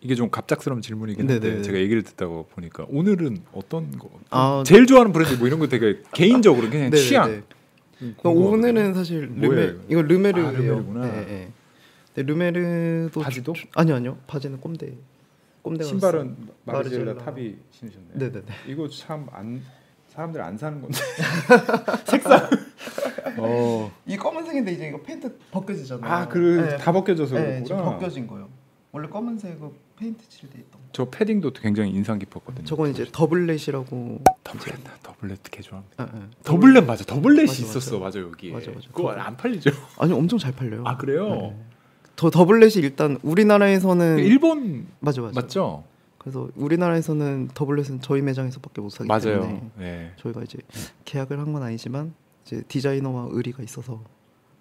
[0.02, 1.62] 이게 좀 갑작스러운 질문이긴 한데 네네.
[1.62, 6.00] 제가 얘기를 듣다가 보니까 오늘은 어떤 거 아, 제일 좋아하는 브랜드 뭐 이런 거 되게
[6.12, 6.96] 개인적으로 그냥 네네네.
[6.96, 7.42] 취향.
[7.98, 10.02] 그러니까 오늘은 사실 르메 이거?
[10.02, 10.92] 르메르예요.
[10.96, 11.48] 아, 예.
[12.14, 13.52] 근데 르메르도 바지도?
[13.52, 14.92] 주- 아니요 아니요 바지는 꼼데
[15.62, 17.24] 꼼데 신발은 마르젤라 마르젤라.
[17.24, 18.12] 타비 신으셨네요.
[18.14, 18.46] 네네네.
[18.68, 19.62] 이거 참 안
[20.08, 20.98] 사람들 안 사는 건데
[22.06, 22.50] 색상.
[23.38, 23.90] 어.
[24.06, 26.12] 이 검은색인데 이제 이거 페인트 벗겨지잖아요.
[26.12, 26.38] 아, 그
[26.68, 27.96] 네, 다 벗겨져서 네, 지금 그렇구나.
[27.98, 28.48] 벗겨진 거예요.
[28.90, 29.70] 원래 검은색은
[30.02, 30.72] 페인트 칠돼 있던.
[30.72, 30.78] 거.
[30.92, 32.64] 저 패딩도 굉장히 인상 깊었거든요.
[32.66, 34.20] 저건 이제 더블렛이라고.
[34.42, 36.02] 더블렛, 더블렛 개 좋아합니다.
[36.02, 36.28] 아, 아.
[36.42, 38.18] 더블렛 맞아, 더블렛이 맞아, 있었어, 맞아.
[38.20, 38.50] 여기.
[38.50, 38.88] 맞아, 맞아.
[38.92, 39.70] 그거 안 팔리죠?
[39.98, 40.82] 아니 엄청 잘 팔려요.
[40.84, 41.28] 아 그래요?
[41.30, 41.56] 네.
[42.16, 45.40] 더 더블렛이 일단 우리나라에서는 그 일본 맞아 맞아.
[45.40, 45.84] 맞죠?
[46.18, 49.70] 그래서 우리나라에서는 더블렛은 저희 매장에서밖에 못 사기 때문에 맞아요.
[49.78, 50.12] 네.
[50.18, 50.58] 저희가 이제
[51.04, 54.02] 계약을 한 건 아니지만 이제 디자이너와 의리가 있어서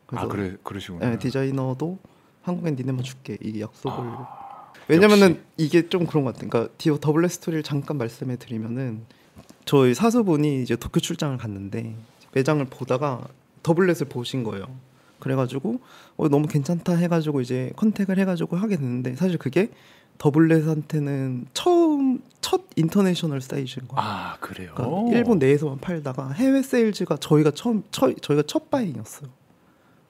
[0.07, 1.09] 아 그래 그러시구나.
[1.09, 1.97] 네, 디자이너도
[2.43, 4.40] 한국엔 니네만 줄게 이 약속을 아,
[4.91, 5.41] 왜냐면은 역시.
[5.57, 6.49] 이게 좀 그런 것 같아요.
[6.49, 9.05] 그러니까 디오 더블렛 스토리를 잠깐 말씀해 드리면은
[9.65, 11.95] 저희 사수분이 이제 도쿄 출장을 갔는데
[12.33, 13.27] 매장을 보다가
[13.63, 14.65] 더블렛을 보신 거예요.
[15.19, 15.79] 그래가지고
[16.17, 19.69] 어, 너무 괜찮다 해가지고 이제 contact을 해가지고 하게 됐는데 사실 그게
[20.17, 24.01] 더블렛한테는 처음 첫 international sales인 거예요.
[24.07, 24.71] 아 그래요.
[24.75, 29.29] 그러니까 일본 내에서만 팔다가 해외 sales가 저희가 처음 처, 저희가 첫 buying이었어요.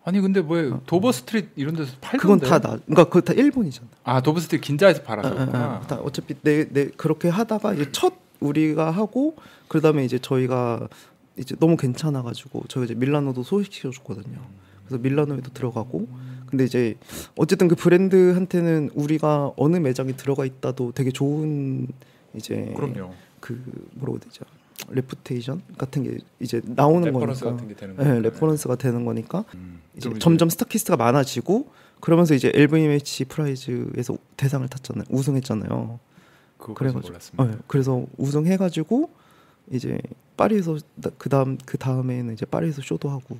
[0.03, 2.21] 아니 근데 뭐 도버 스트릿 이런 데서 팔던데.
[2.21, 2.77] 그건 다 나.
[2.85, 3.87] 그러니까 그거 다 일본이잖아.
[4.03, 5.51] 아 도버 스트릿 긴자에서 아, 팔았었구나.
[5.53, 5.87] 아, 아.
[5.87, 9.35] 다 어차피 내, 내 그렇게 하다가 이제 첫 우리가 하고
[9.67, 10.87] 그다음에 이제 저희가
[11.37, 14.39] 이제 너무 괜찮아가지고 저희가 이제 밀라노도 소개시켜 줬거든요.
[14.85, 16.07] 그래서 밀라노에도 들어가고
[16.47, 16.95] 근데 이제
[17.37, 21.87] 어쨌든 그 브랜드한테는 우리가 어느 매장에 들어가 있다도 되게 좋은
[22.35, 23.13] 이제 그럼요.
[23.39, 23.61] 그
[23.93, 24.43] 뭐라고 되죠
[24.89, 28.29] reputation 같은 게 이제 나오는 reference 거니까 같은 게 되는 네, 거니까.
[28.29, 29.81] reference가 되는 거니까 음.
[29.95, 31.67] 이제 점점 stockist가 많아지고
[31.99, 35.99] 그러면서 이제 LVMH Prize에서 대상을 탔잖아요 우승했잖아요
[36.57, 37.43] 그래가지고 몰랐습니다.
[37.43, 39.10] 어, 그래서 우승해가지고
[39.71, 39.97] 이제
[40.38, 40.77] 파리에서
[41.17, 43.38] 그 다음 그 다음에는 이제 파리에서 쇼도 하고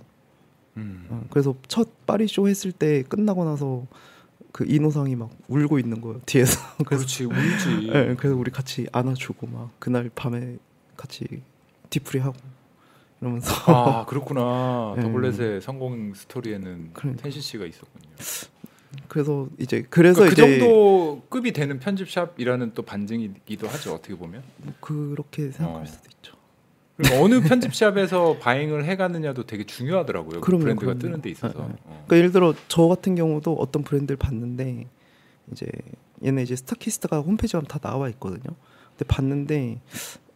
[0.78, 1.06] 음.
[1.10, 3.86] 어, 그래서 첫 파리 쇼 했을 때 끝나고 나서
[4.52, 7.89] 그 이노상이 막 울고 있는 거예요 뒤에서 그래서 그렇지 울지.
[7.91, 10.58] 네, 그래서 우리 같이 안아주고 막 그날 밤에
[11.02, 11.26] 같이
[11.90, 12.36] 뒤풀이 하고
[13.20, 14.94] 이러면서 아 그렇구나.
[14.98, 15.04] 네.
[15.04, 17.24] 더블렛의 성공 스토리에는 그러니까.
[17.24, 18.10] 텐시 씨가 있었군요.
[19.08, 23.94] 그래서 이제 그래서 그러니까 그 이제 정도 급이 되는 편집샵이라는 또 반증이기도 하죠.
[23.96, 24.44] 어떻게 보면.
[24.58, 25.86] 뭐 그렇게 생각할 어.
[25.86, 26.36] 수도 있죠.
[26.98, 30.42] 그리고 어느 편집샵에서 buying을 해가느냐도 되게 중요하더라고요.
[30.42, 31.00] 그 그럼요, 브랜드가 그럼요.
[31.00, 31.60] 뜨는 데 있어서.
[31.60, 31.74] 네, 네.
[31.86, 32.04] 어.
[32.06, 34.88] 그러니까 예를 들어 저 같은 경우도 어떤 브랜드를 봤는데
[35.52, 35.68] 이제
[36.24, 38.56] 얘네 이제 stockist가 홈페이지 가면 다 나와 있거든요.
[38.92, 39.80] 근데 봤는데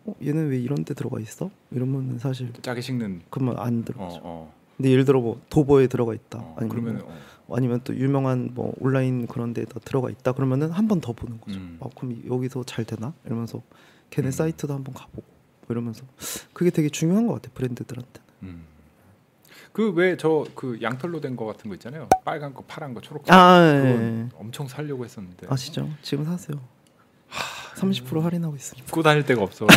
[0.06, 1.50] 어, 얘는 왜 이런 데 들어가 있어?
[1.72, 3.22] 이러면 사실 짜게 식는.
[3.30, 4.20] 그러면 안 어, 들어가죠.
[4.24, 6.40] 어, 근데 예를 들어 뭐 도버에 들어가 있다.
[6.40, 6.56] 어.
[6.58, 7.14] 아니면 그러면 뭐,
[7.48, 7.56] 어.
[7.58, 10.32] 아니면 또 유명한 뭐 온라인 그런 데다 들어가 있다.
[10.34, 11.58] 그러면은 한 번 더 보는 거죠.
[11.58, 11.78] 음.
[11.82, 13.14] 아, 그럼 여기서 잘 되나?
[13.26, 13.62] 이러면서
[14.10, 14.32] 걔네 음.
[14.32, 16.04] 사이트도 한번 가보고 뭐 이러면서
[16.54, 18.22] 그게 되게 중요한 것 같아 브랜드들한테.
[18.44, 18.64] 음.
[19.74, 22.08] 그왜 저 그 양털로 된 거 같은 거 있잖아요.
[22.24, 23.34] 빨간 거, 파란 거, 초록 거.
[23.34, 24.30] 아, 예, 예.
[24.36, 25.90] 엄청 살려고 했었는데 아시죠?
[26.02, 26.60] 지금 사세요.
[27.76, 28.86] 30% 할인하고 있습니다.
[28.88, 29.68] 입고 다닐 데가 없어.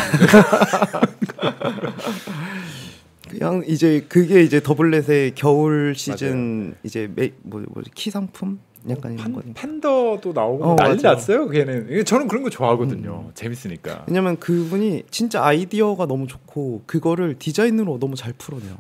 [3.28, 9.24] 그냥 이제 그게 이제 더블렛의 겨울 시즌 이제 매, 뭐 뭐지 키 상품 약간 이런
[9.24, 9.61] 판, 거니까.
[9.61, 11.11] 팬더도 나오고 어, 난리 맞아.
[11.11, 11.14] 음.
[11.14, 11.48] 났어요.
[11.48, 13.30] 걔는 저는 그런 거 좋아하거든요.
[13.34, 14.04] 재밌으니까.
[14.06, 18.78] 왜냐면 그분이 진짜 아이디어가 너무 좋고 그거를 디자인으로 너무 잘 풀어내요.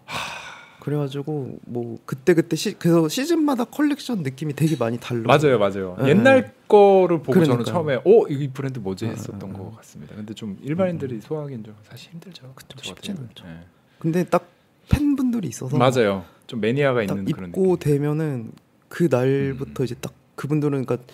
[0.88, 5.22] 그래가지고 뭐 그때 그때 시, 그래서 시즌마다 컬렉션 느낌이 되게 많이 달라.
[5.26, 5.96] 맞아요, 맞아요.
[6.02, 7.64] 예, 옛날 거를 보고 저는 그러니까요.
[7.74, 9.76] 처음에 어, 이 브랜드 뭐지 예, 했었던 예, 것 예.
[9.76, 10.14] 같습니다.
[10.16, 12.52] 근데 좀 일반인들이 소화하기는 좀 사실 힘들죠.
[12.54, 13.44] 그쵸, 같은 않죠.
[13.44, 13.60] 경우는.
[13.98, 14.48] 근데 딱
[14.88, 15.78] 팬분들이 있어서 예.
[15.78, 16.24] 맞아요.
[16.46, 17.72] 좀 매니아가 딱 있는 그런 입고 느낌.
[17.72, 17.78] 음.
[17.78, 18.52] 되면은
[18.88, 21.06] 그 날부터 이제 딱 그분들은 그러니까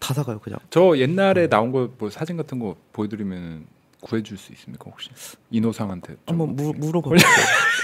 [0.00, 0.58] 다 사가요 그냥.
[0.70, 3.66] 저 옛날에 나온 거 뭐 사진 같은 거 보여드리면
[4.02, 5.08] 구해줄 수 있습니까 혹시
[5.50, 6.78] 이노상한테 좀 한번 무, 어떻게.
[6.86, 7.10] 물어봐.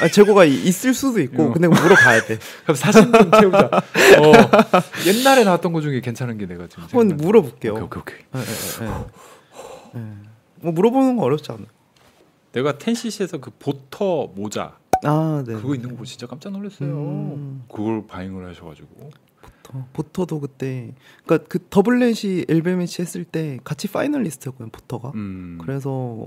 [0.02, 1.52] 아, 재고가 이- 있을 수도 있고, 어.
[1.52, 2.38] 근데 물어봐야 돼.
[2.64, 3.70] 그럼 사진 좀 채우자.
[3.72, 4.32] 어,
[5.06, 7.24] 옛날에 나왔던 거 중에 괜찮은 게 내가 지금 한번 생각나.
[7.24, 7.72] 물어볼게요.
[7.74, 8.18] 오케이 오케이 오케이.
[8.34, 8.86] 예, 예,
[9.96, 10.00] 예.
[10.00, 10.04] 예.
[10.60, 11.66] 뭐 물어보는 거 어렵지 않아요.
[12.52, 15.54] 내가 텐시시에서 그 보터 모자 아, 네.
[15.54, 16.88] 그거 있는 거 보고 진짜 깜짝 놀랐어요.
[16.90, 17.64] 음.
[17.70, 19.10] 그걸 buying을 하셔가지고
[19.68, 25.12] 보터, 보터도 그때, 그러니까 그 더블렛이 LVMH 했을 때 같이 finalist였거든요, 보터가.
[25.14, 25.58] 음.
[25.62, 26.26] 그래서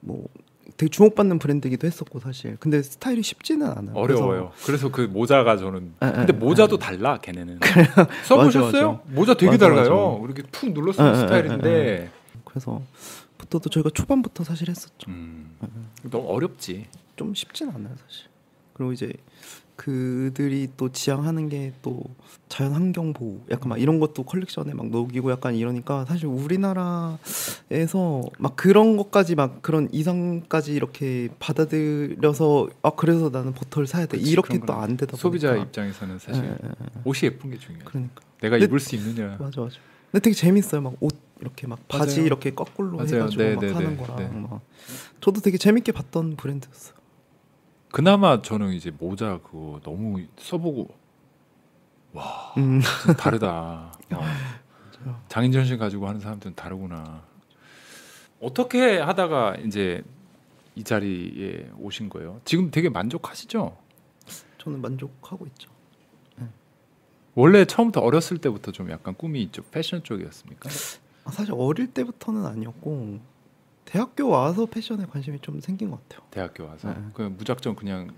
[0.00, 0.28] 뭐
[0.76, 2.56] 되게 주목받는 브랜드이기도 했었고 사실.
[2.60, 3.94] 근데 스타일이 쉽지는 않아요.
[3.94, 4.52] 어려워요.
[4.64, 6.36] 그래서 그 모자가 저는 에, 에, 근데 에.
[6.36, 7.60] 모자도 달라 걔네는.
[8.24, 8.92] 써보셨어요?
[9.06, 10.20] 맞아, 모자 되게 맞아, 달라요.
[10.24, 12.10] 이렇게 푹 눌러 쓰는 에, 에, 에, 스타일인데
[12.44, 12.82] 그래서
[13.38, 15.10] 보터도 저희가 초반부터 사실 했었죠.
[15.10, 15.56] 음.
[16.10, 16.86] 너무 어렵지.
[17.16, 18.26] 좀 쉽진 않아요 사실.
[18.74, 19.12] 그리고 이제
[19.76, 22.02] 그들이 또 지향하는 게 또
[22.48, 28.56] 자연 환경 보호, 약간 막 이런 것도 컬렉션에 막 녹이고 약간 이러니까 사실 우리나라에서 막
[28.56, 34.58] 그런 것까지 막 그런 이상까지 이렇게 받아들여서 아 그래서 나는 보터를 사야 돼 그치, 이렇게
[34.60, 35.66] 또건안 되다 소비자 보니까.
[35.66, 36.56] 입장에서는 사실 예.
[37.04, 37.84] 옷이 예쁜 게 중요해.
[37.84, 39.36] 그러니까 내가 근데- 입을 수 있느냐.
[39.38, 39.76] 맞아 맞아.
[40.12, 40.80] 근데 되게 재밌어요.
[40.80, 42.26] 막 옷 이렇게 막 바지 맞아요.
[42.26, 43.08] 이렇게 거꾸로 맞아요.
[43.14, 44.28] 해가지고 네, 막 네, 하는 네, 거랑 네.
[44.48, 44.60] 막
[45.20, 46.94] 저도 되게 재밌게 봤던 브랜드였어요.
[48.00, 50.94] 그나마 저는 이제 모자 그거 너무 써보고
[52.12, 52.82] 와 음.
[53.16, 53.90] 다르다.
[54.12, 55.22] 어.
[55.28, 57.22] 장인 전 신 가지고 하는 사람들은 다르구나.
[58.38, 60.02] 어떻게 하다가 이제
[60.74, 62.38] 이 자리에 오신 거예요?
[62.44, 63.74] 지금 되게 만족하시죠?
[64.58, 65.70] 저는 만족하고 있죠.
[67.34, 70.68] 원래 처음부터 어렸을 때부터 좀 약간 꿈이 이쪽 패션 쪽이었습니까?
[71.24, 73.20] 아, 사실 어릴 때부터는 아니었고
[73.86, 76.26] 대학교 와서 패션에 관심이 좀 생긴 것 같아요.
[76.30, 76.96] 대학교 와서 네.
[77.14, 78.10] 그냥 무작정 그냥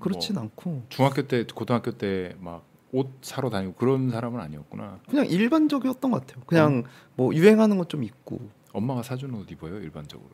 [0.00, 4.98] 그렇진 뭐 않고 중학교 때 고등학교 때 막 옷 사러 다니고 그런 사람은 아니었구나.
[5.08, 6.44] 그냥 일반적이었던 것 같아요.
[6.46, 6.84] 그냥
[7.16, 8.38] 뭐 유행하는 것 좀 입고
[8.74, 10.28] 엄마가 사주는 옷 입어요 일반적으로.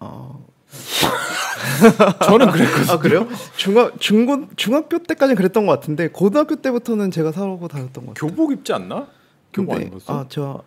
[0.00, 0.36] 아,
[2.24, 2.92] 저는 그랬거든요.
[2.92, 3.28] 아 그래요?
[3.56, 8.30] 중학 중고 중학교 때까지 그랬던 것 같은데 고등학교 때부터는 제가 사고 다녔던 것 같아요.
[8.30, 9.06] 교복 입지 않나?
[9.52, 10.12] 교복 안 근데, 입었어?
[10.18, 10.60] 아 제가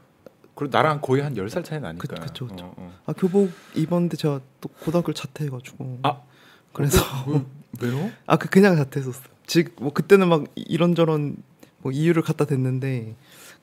[0.56, 2.08] 그리고 나랑 거의 한 10살 차이 나니까.
[2.08, 2.48] 그- 그쵸.
[2.52, 2.94] 어, 어.
[3.06, 6.22] 아 교복 입었는데 제가 또 고등학교 를 자퇴해가지고 아,
[6.74, 7.42] 그래서 왜,
[7.82, 8.10] 왜요?
[8.26, 9.26] 아그 그냥 자퇴했었어요.
[9.48, 11.36] 즉뭐 그때는 막 이런저런
[11.80, 13.16] 뭐 이유를 갖다 댔는데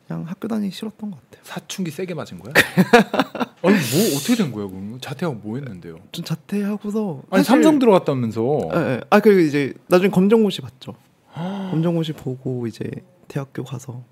[0.07, 1.43] 그냥 학교 다니기 싫었던 것 같아요.
[1.45, 2.53] 사춘기 세게 맞은 거야?
[3.65, 4.99] 아니 뭐 어떻게 된 거야 그럼?
[5.01, 5.97] 자퇴하고 뭐 했는데요?
[6.13, 8.59] 좀 자퇴하고서 아니 사실- 삼성 들어갔다면서?
[8.75, 9.01] 예, 예.
[9.09, 10.95] 아 그리고 이제 나중에 검정고시 봤죠.
[11.35, 12.91] 검정고시 보고 이제
[13.29, 14.03] 대학교 가서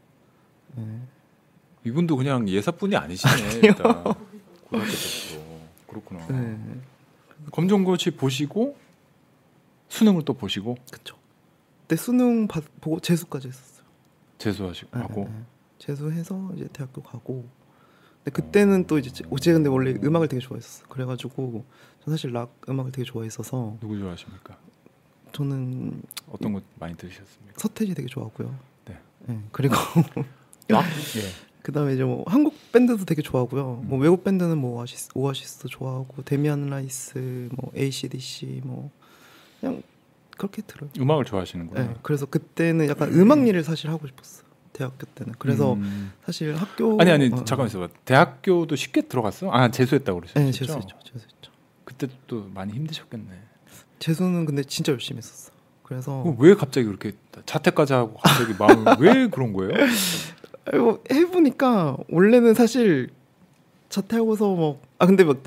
[0.78, 0.82] 예.
[1.84, 3.60] 이분도 그냥 예사뿐이 아니시네.
[3.62, 6.26] 일단 고등학교 때부터 그렇구나.
[6.28, 6.58] 네,
[7.52, 8.76] 검정고시 보시고
[9.88, 11.16] 수능을 또 보시고 그쵸.
[11.82, 13.84] 그때 수능 받, 보고 재수까지 했었어요.
[14.38, 15.42] 재수하시고 예, 하고 예, 예.
[15.78, 17.48] 재수해서 이제 대학교 가고.
[18.22, 20.86] 근데 그때는 또 이제 제- 제가 근데 원래 음악을 되게 좋아했었어.
[20.88, 21.64] 그래가지고
[22.04, 24.56] 전 사실 락 음악을 되게 좋아했어서 누구 좋아하십니까?
[25.32, 27.54] 저는 어떤 것 많이 들으셨습니까?
[27.58, 28.54] 서태지 되게 좋아하고요.
[28.86, 28.98] 네.
[29.30, 29.74] 예, 그리고
[30.68, 30.84] 락?
[30.84, 31.49] 예.
[31.62, 33.80] 그다음에 이제 뭐 한국 밴드도 되게 좋아하고요.
[33.82, 33.88] 음.
[33.88, 38.90] 뭐 외국 밴드는 뭐 오아시스, 오아시스도 좋아하고 데미안 라이스, 뭐 AC/DC 뭐
[39.60, 39.82] 그냥
[40.36, 40.90] 그렇게 들어요.
[40.98, 41.82] 음악을 좋아하시는구나.
[41.82, 44.48] 네, 그래서 그때는 약간 음악 일을 사실 하고 싶었어요.
[44.72, 45.34] 대학교 때는.
[45.38, 46.12] 그래서 음.
[46.24, 47.88] 사실 학교 아니 아니 어, 잠깐만 있어봐.
[48.06, 49.50] 대학교도 쉽게 들어갔어?
[49.52, 50.40] 아 재수했다고 그러셨죠?
[50.40, 50.96] 네, 재수했죠.
[51.04, 51.52] 재수했죠.
[51.84, 53.26] 그때 또 많이 힘드셨겠네.
[53.98, 55.52] 재수는 근데 진짜 열심히 했었어.
[55.82, 57.12] 그래서 왜 갑자기 그렇게
[57.44, 59.72] 자퇴까지 하고 갑자기 마음을 왜 그런 거예요?
[61.10, 63.10] 해보니까 원래는 사실
[63.88, 65.38] 자퇴하고서 뭐 아 근데 막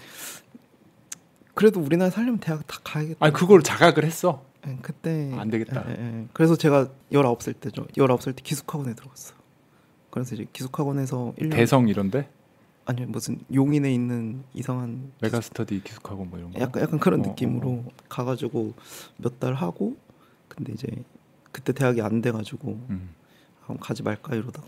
[1.54, 3.17] 그래도 우리나라 살려면 대학 다 가야겠다.
[3.23, 4.43] 아니 그걸 자각을 했어.
[4.67, 5.86] 예, 그때 안 되겠다.
[5.88, 6.28] 예, 예, 예.
[6.34, 7.86] 그래서 제가 19살 때죠.
[7.95, 9.36] 19살 때 기숙학원에 들어갔어.
[10.10, 12.28] 그래서 이제 기숙학원에서 1년 대성 이런데
[12.86, 16.60] 아니 무슨 용인에 있는 이상한 메가스터디 기숙하고 뭐 이런 거.
[16.60, 18.73] 약간 약간 그런 어, 느낌으로 어, 가 가지고
[19.17, 19.95] 몇 달 하고
[20.47, 20.88] 근데 이제
[21.52, 23.10] 그때 대학이 안 돼 가지고 음.
[23.62, 24.65] 한번 가지 말까 이러다가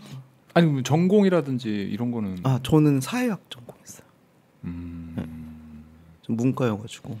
[0.56, 4.06] 아니 뭐 전공이라든지 이런 거는 아 저는 사회학 전공했어요.
[4.64, 5.84] 음.
[6.22, 7.18] 좀 문과여가지고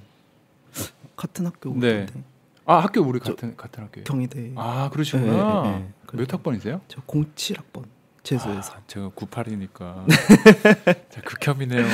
[1.16, 2.06] 같은 학교 네.
[2.06, 2.22] 네.
[2.64, 4.04] 아 학교 우리 저- 같은 같은 학교예요.
[4.04, 5.62] 경희대 아 그러시구나.
[5.64, 5.92] 네, 네, 네.
[6.18, 6.80] 몇 학번이세요?
[6.88, 7.84] 저 07학번
[8.22, 10.06] 재수해서 아, 제가 98이니까
[11.24, 11.84] 극혐이네요.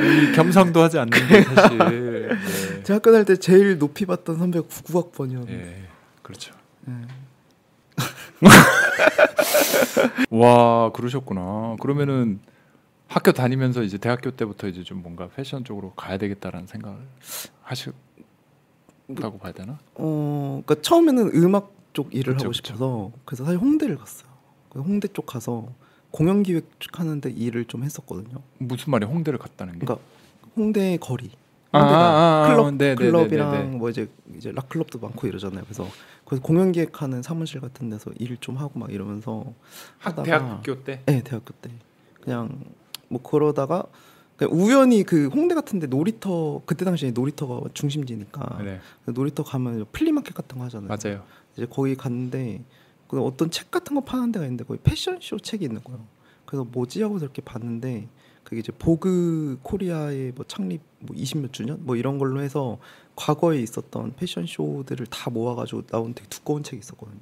[0.00, 1.78] 이 겸상도 하지 않는데 사실.
[1.78, 2.82] 네.
[2.84, 5.82] 제가 학교 다닐 때 제일 높이 받던 선배가 99학번이었는데 예,
[6.22, 6.54] 그렇죠.
[6.86, 6.94] 네.
[10.30, 11.76] 와 그러셨구나.
[11.80, 12.40] 그러면은
[13.06, 16.98] 학교 다니면서 이제 대학교 때부터 이제 좀 뭔가 패션 쪽으로 가야 되겠다라는 생각을
[17.62, 19.78] 하셨다고 봐야 되나?
[19.94, 22.62] 어, 그러니까 처음에는 음악 쪽 일을 그쵸, 하고 그쵸.
[22.66, 24.28] 싶어서 그래서 사실 홍대를 갔어요.
[24.74, 25.68] 홍대 쪽 가서
[26.10, 28.42] 공연 기획 하는데 일을 좀 했었거든요.
[28.58, 29.86] 무슨 말이 홍대를 갔다는 게?
[29.86, 30.04] 그러니까
[30.56, 31.30] 홍대 거리,
[31.72, 33.76] 아, 홍대가 아, 아, 클럽 네, 네, 클럽이랑 네, 네, 네.
[33.76, 35.64] 뭐 이제 이제 락 클럽도 많고 이러잖아요.
[35.64, 35.86] 그래서
[36.24, 39.52] 거기서 공연 기획하는 사무실 같은 데서 일 좀 하고 막 이러면서
[39.98, 41.02] 학 하다가- 대학교 때.
[41.06, 41.70] 네 대학교 때
[42.20, 42.58] 그냥
[43.08, 43.84] 뭐 그러다가
[44.36, 50.58] 그냥 우연히 그 홍대 같은데 놀이터 그때 당시에 놀이터가 중심지니까 네, 놀이터 가면 플리마켓 같은
[50.58, 50.88] 거 하잖아요.
[50.88, 51.22] 맞아요.
[51.56, 52.62] 이제 거기 갔는데
[53.08, 56.00] 그 어떤 책 같은 거 파는 데가 있는데 거기 패션쇼 책이 있는 거예요.
[56.46, 58.06] 그래서 뭐지 하고 이렇게 봤는데
[58.48, 62.78] 그게 이제 보그 코리아의 뭐 창립 뭐 20몇 주년 뭐 이런 걸로 해서
[63.14, 67.20] 과거에 있었던 패션 쇼들을 다 모아가지고 나온 되게 두꺼운 책이 있었거든요.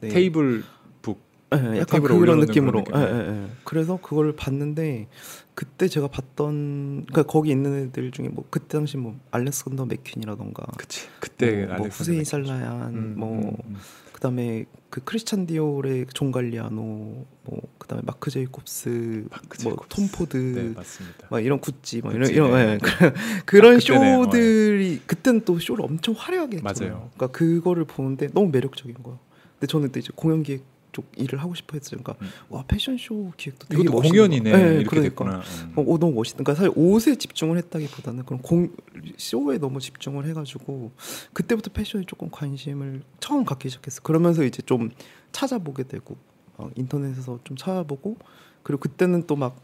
[0.00, 0.08] 네.
[0.08, 0.62] table
[1.00, 1.22] book.
[1.54, 2.84] 예, 약간 그런 느낌으로.
[2.84, 3.34] 그런 예, 느낌.
[3.34, 3.50] 예, 예.
[3.64, 5.08] 그래서 그걸 봤는데
[5.54, 11.08] 그때 제가 봤던 그러니까 거기 있는 애들 중에 뭐 그때 당시 뭐 알렉산더 맥퀸이라던가 그치.
[11.18, 12.24] 그때 뭐, 뭐 후세인 맥퀸.
[12.24, 13.76] 샬라얀 음, 뭐 음, 음.
[14.12, 19.88] 그다음에 그 크리스찬 디올의 존 갈리아노 뭐 그다음에 마크 제이콥스 마크 뭐 제이콥스.
[19.88, 21.28] 톰 포드 네 맞습니다.
[21.30, 22.72] 막 이런 구찌 뭐 이런 구찌, 이런 네.
[22.72, 23.12] 예,
[23.44, 23.80] 그런 아.
[23.80, 26.92] 쇼들이 그때는 또 쇼를 엄청 화려하게 했잖아요.
[26.94, 27.10] 맞아요.
[27.14, 29.18] 그러니까 그거를 보는데 너무 매력적인 거예요.
[29.54, 30.64] 근데 저는 또 이제 공연 기획
[30.98, 32.00] 쪽 일을 하고 싶어 했어요.
[32.02, 32.30] 그러니까 음.
[32.48, 34.50] 와 패션쇼 기획도 되게 이것도 멋있는 공연이네.
[34.50, 35.00] 예, 이렇게 그러니까.
[35.02, 35.36] 됐구나.
[35.38, 35.72] 음.
[35.76, 36.42] 어, 어, 너무 멋있다.
[36.42, 38.74] 그러니까 사실 옷에 집중을 했다기보다는 그런 공
[39.16, 40.90] 쇼에 너무 집중을 해가지고
[41.32, 44.02] 그때부터 패션에 조금 관심을 처음 갖기 시작했어.
[44.02, 44.90] 그러면서 이제 좀
[45.32, 46.16] 찾아보게 되고
[46.56, 48.16] 어, 인터넷에서 좀 찾아보고
[48.62, 49.56] 그리고 그때는 또 막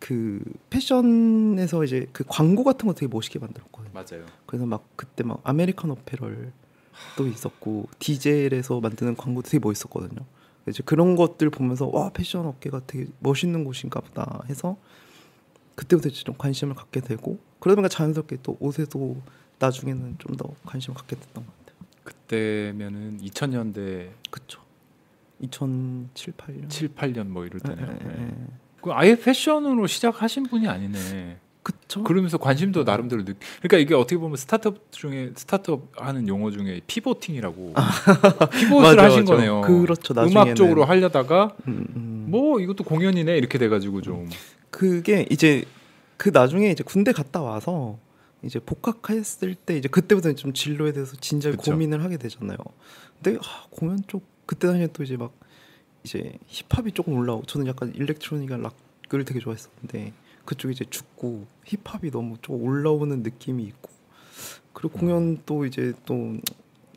[0.00, 3.90] 그 패션에서 이제 그 광고 같은 거 되게 멋있게 만들었거든요.
[3.92, 4.24] 맞아요.
[4.46, 6.52] 그래서 막 그때 막 American Apparel
[7.16, 10.24] 또 있었고 Diesel에서 만드는 광고도 되게 멋있었거든요.
[10.68, 14.76] 이제 그런 것들 보면서 와 패션 업계가 되게 멋있는 곳인가 보다 해서
[15.74, 19.20] 그때부터 이제 좀 관심을 갖게 되고 그러다 보니까 자연스럽게 또 옷에도
[19.58, 21.78] 나중에는 좀 더 관심을 갖게 됐던 것 같아요.
[22.04, 24.60] 그때면은 2000년대 그쵸.
[25.40, 26.68] 2007, 8년.
[26.68, 27.98] 7, 8년 뭐 이럴 예, 때네요.
[28.04, 28.34] 예, 예.
[28.80, 31.38] 그 아예 패션으로 시작하신 분이 아니네.
[31.62, 32.02] 그쵸.
[32.04, 33.34] 그러면서 관심도 나름대로 느.
[33.60, 37.74] 그러니까 이게 어떻게 보면 스타트업 중에 스타트업 하는 용어 중에 피보팅이라고
[38.52, 39.34] 피봇을 맞아, 하신 맞아.
[39.34, 39.60] 거네요.
[39.62, 40.14] 그렇죠.
[40.14, 40.42] 나중에는.
[40.42, 42.26] 음악 쪽으로 하려다가 음, 음.
[42.28, 44.28] 뭐 이것도 공연이네 이렇게 돼가지고 좀
[44.70, 45.64] 그게 이제
[46.16, 47.98] 그 나중에 이제 군대 갔다 와서
[48.42, 51.52] 이제 복학했을 때 이제 그때부터 좀 진로에 대해서 그쵸.
[51.56, 52.56] 고민을 하게 되잖아요.
[53.22, 55.32] 근데 아, 공연 쪽 그때 당시에 또 이제 막
[56.04, 60.12] 이제 힙합이 조금 올라오고 저는 약간 일렉트로닉이랑 락을 되게 좋아했었는데
[60.48, 63.90] 그쪽이 이제 죽고 힙합이 너무 좀 올라오는 느낌이 있고
[64.72, 66.38] 그리고 공연 또 이제 또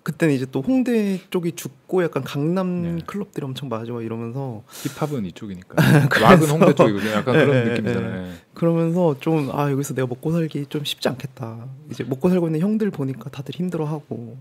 [0.03, 3.01] 그때는 이제 또 홍대 쪽이 죽고 약간 강남 네.
[3.05, 5.75] 클럽들이 엄청 많아지고 이러면서 힙합은 이쪽이니까
[6.21, 7.11] 락은 홍대 쪽이거든요.
[7.11, 8.25] 약간 예, 그런 예, 느낌이잖아요.
[8.25, 8.31] 예.
[8.53, 11.67] 그러면서 좀 아 여기서 내가 먹고 살기 좀 쉽지 않겠다.
[11.91, 14.37] 이제 먹고 살고 있는 형들 보니까 다들 힘들어하고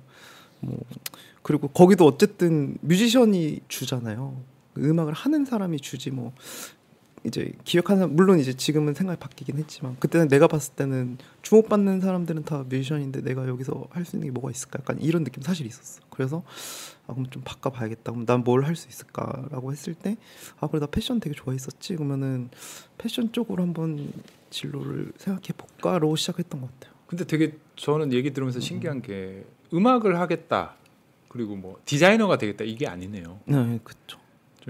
[0.61, 0.79] 뭐
[1.42, 4.40] 그리고 거기도 어쨌든 뮤지션이 주잖아요.
[4.79, 6.33] 음악을 하는 사람이 주지 뭐
[7.24, 12.44] 이제 기획하는 사람 물론 이제 지금은 생각이 바뀌긴 했지만 그때는 내가 봤을 때는 주목받는 사람들은
[12.44, 16.00] 다 뮤지션인데 내가 여기서 할 수 있는 게 뭐가 있을까 약간 이런 느낌 사실 있었어.
[16.09, 16.42] 그래서
[17.06, 18.12] 아 그럼 좀 바꿔봐야겠다.
[18.12, 20.16] 그럼 난 뭘 할 수 있을까라고 했을 때
[20.61, 21.96] 아 그래 나 패션 되게 좋아했었지.
[21.96, 22.48] 그러면은
[22.96, 24.11] 패션 쪽으로 한번
[24.48, 26.94] 진로를 생각해 볼까로 시작했던 것 같아요.
[27.06, 30.76] 근데 되게 저는 얘기 들으면서 신기한 게 음악을 하겠다.
[31.28, 33.40] 그리고 뭐 디자이너가 되겠다 이게 아니네요.
[33.44, 34.18] 네, 그렇죠.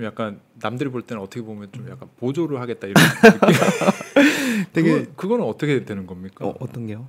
[0.01, 4.65] 좀 약간 남들이 볼 때는 어떻게 보면 좀 약간 보조를 하겠다 이런 느낌.
[4.73, 6.47] 되게 그거, 그거는 어떻게 되는 겁니까?
[6.47, 7.07] 어, 어떤 게요?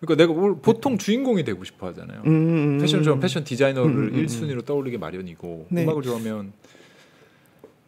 [0.00, 2.22] 그러니까 내가 뭘 보통 주인공이 되고 싶어 하잖아요.
[2.26, 2.30] 음,
[2.76, 3.22] 음, 패션을 좋아하면 음.
[3.22, 5.84] 패션 디자이너를 음, 음, 음, 1순위로 떠올리게 마련이고 네.
[5.84, 6.52] 음악을 좋아하면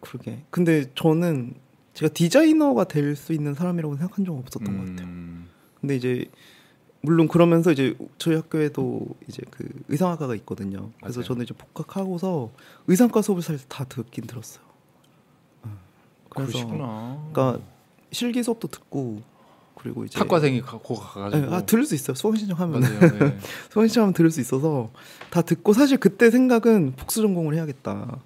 [0.01, 0.39] 그러게.
[0.51, 1.53] 근데 저는
[1.93, 5.07] 제가 디자이너가 될 수 있는 사람이라고 생각한 적은 없었던 것 같아요.
[5.07, 5.49] 음,
[5.81, 6.25] 근데 이제
[7.03, 10.91] 물론 그러면서 이제 저희 학교에도 이제 그 의상학과가 있거든요.
[11.01, 11.27] 그래서 맞아요.
[11.27, 12.51] 저는 이제 복학하고서
[12.89, 14.63] 의상과 수업을 사실 다 듣긴 들었어요.
[15.63, 15.79] 어.
[16.29, 17.31] 그래서 그러시구나.
[17.33, 17.65] 그러니까
[18.13, 19.23] 실기 수업도 듣고
[19.75, 22.15] 그리고 이제 학과생이 갖고 가가지고 네, 아 들을 수 있어요.
[22.15, 22.81] 수강 신청하면.
[22.83, 23.39] 네.
[23.71, 24.91] 수강 신청하면 들을 수 있어서
[25.31, 28.21] 다 듣고 사실 그때 생각은 복수 전공을 해야겠다.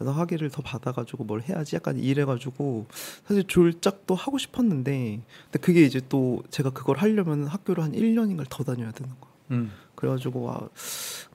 [0.00, 2.86] 그래서 학위를 더 받아가지고 뭘 해야지 약간 이래가지고
[3.26, 8.64] 사실 졸작도 하고 싶었는데 근데 그게 이제 또 제가 그걸 하려면 학교를 한 1년인가를 더
[8.64, 9.30] 다녀야 되는 거야.
[9.50, 9.70] 음.
[9.96, 10.68] 그래가지고 아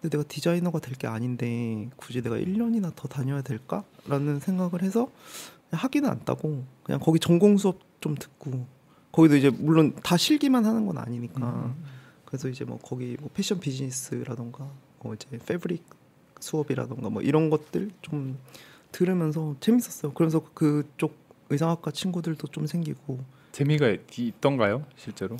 [0.01, 5.11] 근데 내가 디자이너가 될 게 아닌데 굳이 내가 1년이나 더 다녀야 될까라는 생각을 해서
[5.71, 8.65] 학위는 안 따고 그냥 거기 전공 수업 좀 듣고
[9.11, 11.83] 거기도 이제 물론 다 실기만 하는 건 아니니까 음.
[12.25, 14.67] 그래서 이제 뭐 거기 뭐 패션 비즈니스라던가
[15.03, 15.85] 뭐 이제 패브릭
[16.45, 18.37] 수업이라던가 뭐 이런 것들 좀
[18.91, 20.13] 들으면서 재밌었어요.
[20.13, 21.15] 그래서 그쪽
[21.49, 23.19] 의상학과 친구들도 좀 생기고
[23.51, 25.35] 재미가 있던가요, 실제로?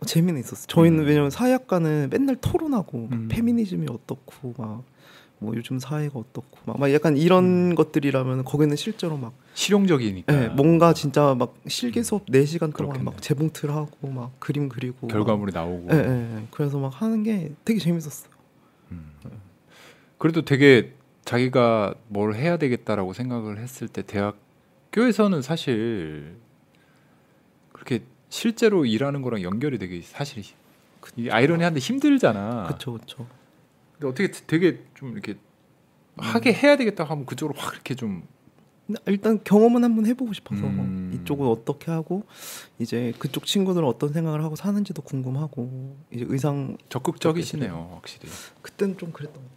[0.00, 0.66] 어, 재미는 있었어요.
[0.66, 1.06] 저희는 음.
[1.06, 3.28] 왜냐면 사회학과는 맨날 토론하고 막 음.
[3.28, 4.96] 페미니즘이 어떻고 막
[5.38, 7.74] 뭐 요즘 사회가 어떻고 막, 막 약간 이런 음.
[7.74, 10.44] 것들이라면 거기는 실제로 막 실용적이니까.
[10.44, 13.04] 예, 뭔가 진짜 막 실기 수업 4시간 동안 그렇겠네.
[13.04, 15.88] 막 재봉틀 하고 막 그림 그리고 막 결과물이 나오고.
[15.92, 16.46] 예, 예, 예.
[16.50, 18.30] 그래서 막 하는 게 되게 재밌었어요.
[18.92, 19.10] 음.
[20.18, 26.36] 그래도 되게 자기가 뭘 해야 되겠다라고 생각을 했을 때 대학교에서는 사실
[27.72, 30.42] 그렇게 실제로 일하는 거랑 연결이 되게 사실
[31.16, 32.64] 이 아이러니한데 힘들잖아.
[32.66, 33.26] 그렇죠, 그렇죠.
[33.92, 35.36] 근데 어떻게 되게 좀 이렇게
[36.16, 38.26] 하게 해야 되겠다 하면 그쪽으로 확 이렇게 좀
[39.06, 41.10] 일단 경험은 한번 해보고 싶어서 음.
[41.12, 42.24] 이쪽은 어떻게 하고
[42.78, 48.28] 이제 그쪽 친구들은 어떤 생각을 하고 사는지도 궁금하고 이제 의상 적극적이시네요, 확실히.
[48.62, 49.55] 그때는 좀 그랬던 것같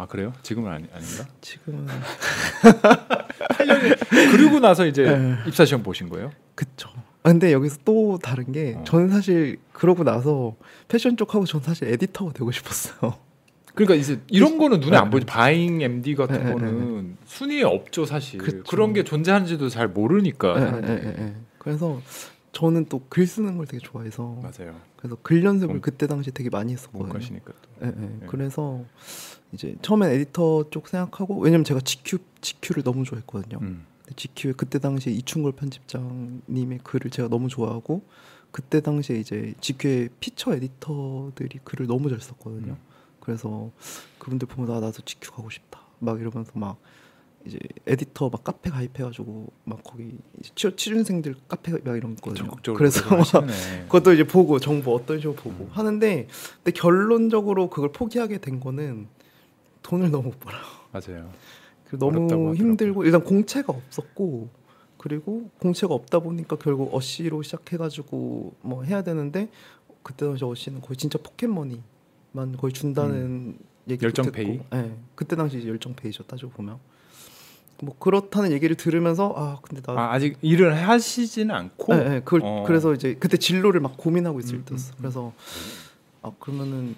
[0.00, 0.32] 아 그래요?
[0.42, 1.26] 지금은 아니, 아닌가?
[1.42, 1.86] 지금은
[4.32, 5.36] 그리고 나서 이제 네.
[5.46, 6.30] 입사 시험 보신 거예요?
[6.54, 6.88] 그쵸.
[7.22, 8.84] 아, 근데 여기서 또 다른 게 어.
[8.84, 10.56] 저는 사실 그러고 나서
[10.88, 13.18] 패션 쪽 하고 전 사실 에디터가 되고 싶었어요.
[13.74, 15.10] 그러니까 이제 이런 거는 눈에 안 네.
[15.10, 18.62] 보이지 바잉 MD 같은 네, 네, 거는 순위에 없죠 사실 그쵸.
[18.68, 20.80] 그런 게 존재하는지도 잘 모르니까.
[21.58, 22.00] 그래서
[22.52, 26.48] 저는 또 글 쓰는 걸 되게 좋아해서 맞아요 그래서 글 연습을 문- 그때 당시 되게
[26.50, 27.12] 많이 했었거든요.
[27.82, 27.90] 예, 예.
[27.90, 28.26] 네.
[28.26, 28.82] 그래서
[29.52, 33.58] 이제 처음엔 에디터 쪽 생각하고 왜냐면 제가 GQ GQ를 너무 좋아했거든요.
[33.60, 33.84] 음.
[34.16, 38.02] GQ 그때 당시에 이충걸 편집장님의 글을 제가 너무 좋아하고
[38.50, 42.72] 그때 당시에 이제 GQ의 피처 에디터들이 글을 너무 잘 썼거든요.
[42.72, 42.90] 음.
[43.20, 43.70] 그래서
[44.18, 45.80] 그분들 보면 나 나도 GQ 가고 싶다.
[45.98, 46.78] 막 이러면서 막
[47.46, 52.46] 이제 에디터 막 카페 가입해가지고 막 거기 이제 취, 취준생들 카페 막 이런 거 있거든요.
[52.46, 53.02] 적극적으로 그래서.
[53.86, 55.68] 그것도 이제 보고 정보 어떤 식으로 보고 음.
[55.70, 59.08] 하는데 근데 결론적으로 그걸 포기하게 된 거는
[59.82, 60.62] 돈을 너무 못 벌어요.
[60.92, 61.30] 맞아요
[61.88, 62.54] 그 너무.
[62.54, 64.48] 힘들고 일단 공채가 없었고
[64.96, 69.48] 그리고 공채가 없다 보니까 결국 어시로 시작해가지고 뭐 해야 되는데
[70.02, 73.56] 그때 당시 어시는 거의 진짜 포켓머니만 거의 준다는
[73.88, 74.06] 얘기 음.
[74.06, 74.60] 열정 페이?
[74.70, 76.78] 네, 그때 당시 열정 페이죠 따지고 보면
[77.82, 82.42] 뭐 그렇다는 얘기를 들으면서 아 근데 나 아, 아직 일을 하시지는 않고 네, 네, 그걸
[82.44, 82.64] 어.
[82.66, 84.92] 그래서 이제 그때 진로를 막 고민하고 있을 음, 때였어.
[84.92, 84.98] 음, 음.
[84.98, 85.32] 그래서
[86.22, 86.94] 아 그러면은 난,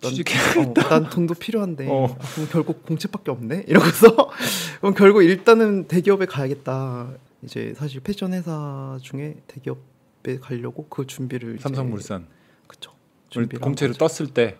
[0.00, 0.86] 취직해야겠다.
[0.86, 2.06] 어, 난 돈도 필요한데 어.
[2.18, 4.30] 아, 그럼 결국 공채밖에 없네 이러고서
[4.80, 7.12] 그럼 결국 일단은 대기업에 가야겠다.
[7.42, 12.26] 이제 사실 패션 회사 중에 대기업에 가려고 그 준비를 삼성물산
[12.66, 12.92] 그쵸.
[13.30, 13.94] 준비를 한 공채를.
[13.96, 14.58] 떴을 때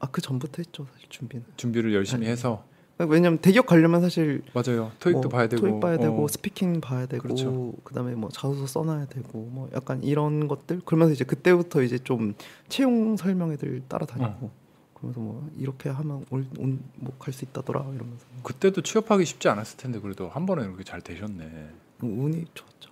[0.00, 1.44] 아 그 전부터 했죠 사실 준비는.
[1.56, 2.32] 준비를 열심히 네.
[2.32, 2.64] 해서
[3.06, 4.90] 왜냐면 대기업 가려면 사실 맞아요.
[4.98, 6.28] 토익도 뭐 봐야 되고 토익 봐야 되고 어.
[6.28, 7.72] 스피킹 봐야 되고 그렇죠.
[7.84, 12.34] 그다음에 뭐 자소서 써놔야 되고 뭐 약간 이런 것들 그러면서 이제 그때부터 이제 좀
[12.68, 14.52] 채용 설명 애들 따라다니고 어.
[14.94, 20.44] 그러면서 뭐 이렇게 하면 올뭐갈 수 있다더라 이러면서 그때도 취업하기 쉽지 않았을 텐데 그래도 한
[20.44, 21.70] 번에 이렇게 잘 되셨네.
[21.98, 22.90] 뭐 운이 좋았죠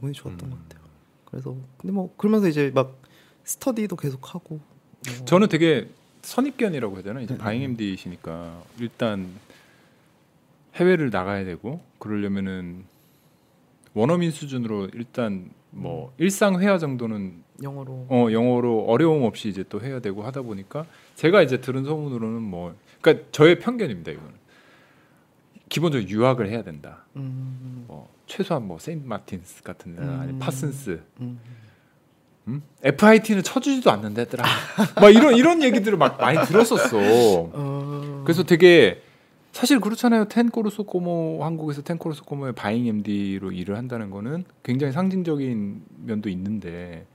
[0.00, 0.50] 운이 좋았던 음.
[0.50, 0.80] 것 같아요
[1.26, 2.98] 그래서 근데 뭐 그러면서 이제 막
[3.44, 4.60] 스터디도 계속 하고
[5.06, 5.90] 뭐 저는 되게
[6.22, 7.20] 선입견이라고 해야 되나?
[7.20, 7.38] 이제 네.
[7.38, 9.28] 바잉 MD시니까 일단
[10.76, 12.84] 해외를 나가야 되고 그러려면은
[13.94, 18.06] 원어민 수준으로 일단 뭐 일상 회화 정도는 영어로.
[18.08, 22.74] 어 영어로 어려움 없이 이제 또 해야 되고 하다 보니까 제가 이제 들은 소문으로는 뭐
[23.00, 24.40] 그러니까 저의 편견입니다 이거는.
[25.68, 27.04] 기본적으로 유학을 해야 된다.
[27.14, 30.38] 음, 뭐 최소한 뭐 Saint Martins 같은 데나 아니 음.
[30.38, 31.00] Parsons.
[31.20, 31.38] 음.
[32.50, 32.62] 음?
[32.82, 34.44] FIT는 쳐주지도 않는대더라
[35.00, 38.22] 막 이런 이런 얘기들을 막 많이 들었었어 어...
[38.24, 39.02] 그래서 되게
[39.52, 40.26] 사실 그렇잖아요.
[40.26, 47.06] 10 Corso Como 한국에서 텐코르소 꼬모의 바잉 MD로 일을 한다는 거는 굉장히 상징적인 면도 있는데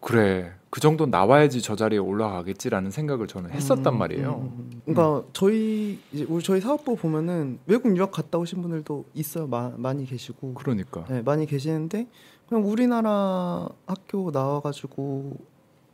[0.00, 4.50] 그래 그 정도 나와야지 저 자리에 올라가겠지라는 생각을 저는 했었단 음, 말이에요.
[4.56, 4.82] 음, 음.
[4.86, 9.48] 그러니까 저희 이제 우리 저희 사업부 보면은 외국 유학 갔다 오신 분들도 있어요.
[9.48, 10.54] 마, 많이 계시고.
[10.54, 12.06] 그러니까 네, 많이 계시는데
[12.50, 15.36] 그냥 우리나라 학교 나와가지고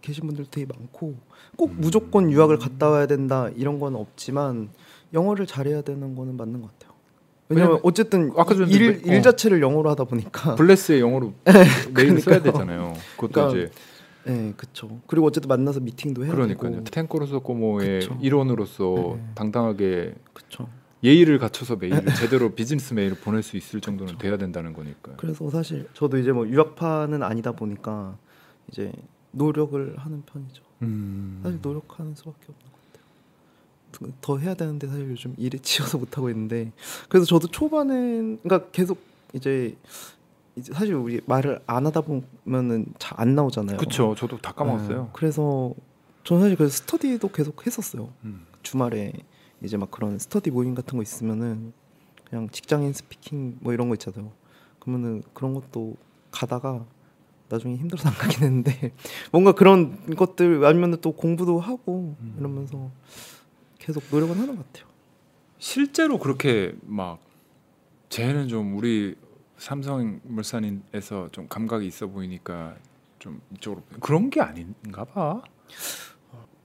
[0.00, 1.14] 계신 분들 되게 많고
[1.56, 1.76] 꼭 음.
[1.78, 4.70] 무조건 유학을 갔다 와야 된다 이런 건 없지만
[5.12, 6.96] 영어를 잘해야 되는 거는 맞는 것 같아요.
[7.50, 9.22] 왜냐면 왜냐면 어쨌든 아까 일, 왜- 일 어.
[9.22, 11.34] 자체를 영어로 하다 보니까 블레스의 영어로
[11.94, 12.42] 메일을 써야 그러니까요.
[12.42, 12.92] 되잖아요.
[13.16, 13.70] 그것도 그러니까 이제
[14.24, 14.98] 네, 그쵸.
[15.06, 16.70] 그리고 어쨌든 만나서 미팅도 해야 그러니까요.
[16.72, 18.18] 되고 텐코르소 꼬모의 그쵸.
[18.22, 19.24] 일원으로서 네.
[19.34, 20.66] 당당하게 그쵸.
[21.04, 25.12] 예의를 갖춰서 메일을 제대로 비즈니스 메일을 보낼 수 있을 정도는 돼야 된다는 거니까.
[25.16, 28.16] 그래서 사실 저도 이제 뭐 유학파는 아니다 보니까
[28.70, 28.92] 이제
[29.32, 30.62] 노력을 하는 편이죠.
[30.82, 31.40] 음.
[31.42, 33.04] 사실 노력하는 수밖에 없는 것 같아요.
[33.92, 36.72] 더- 더 해야 되는데 사실 요즘 일에 치여서 못 하고 있는데
[37.08, 38.98] 그래서 저도 초반엔 그러니까 계속
[39.34, 39.76] 이제
[40.56, 43.76] 이제 사실 우리 말을 안 하다 보면은 잘 안 나오잖아요.
[43.76, 44.14] 그쵸.
[44.16, 45.02] 저도 다 까먹었어요.
[45.04, 45.74] 네, 그래서
[46.24, 48.08] 저는 사실 그래서 스터디도 계속 했었어요.
[48.24, 48.46] 음.
[48.62, 49.12] 주말에
[49.62, 51.72] 이제 막 그런 스터디 모임 같은 거 있으면은
[52.28, 54.32] 그냥 직장인 스피킹 뭐 이런 거 있잖아요.
[54.78, 55.96] 그러면은 그런 것도
[56.30, 56.84] 가다가
[57.48, 58.92] 나중에 힘들어서 안 가긴 했는데
[59.32, 62.36] 뭔가 그런 것들 아니면은 또 공부도 하고 음.
[62.38, 62.90] 이러면서
[63.78, 64.90] 계속 노력은 하는 것 같아요.
[65.58, 67.18] 실제로 그렇게 막
[68.08, 69.16] 쟤는 좀 우리
[69.58, 72.76] 삼성물산에서 좀 감각이 있어 보이니까
[73.18, 75.42] 좀 이쪽으로 그런 게 아닌가 봐.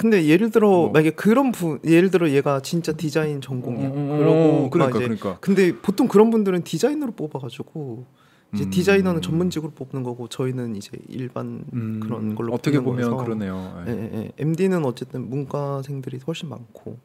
[0.02, 0.90] 근데 예를 들어 뭐.
[0.90, 3.88] 만약에 그런 분 예를 들어 얘가 진짜 디자인 전공이야.
[3.90, 8.06] 음, 그러고 막 그러니까 이제 그러니까 근데 보통 그런 분들은 디자이너로 뽑아가지고
[8.54, 8.70] 이제 음.
[8.72, 13.24] 디자이너는 전문직으로 뽑는 거고 저희는 이제 일반 음, 그런 걸로 어떻게 보면 거여서.
[13.24, 13.84] 그러네요.
[13.88, 13.96] 예, 예.
[13.96, 14.32] 예, 예.
[14.40, 16.98] MD는 어쨌든 문과생들이 훨씬 많고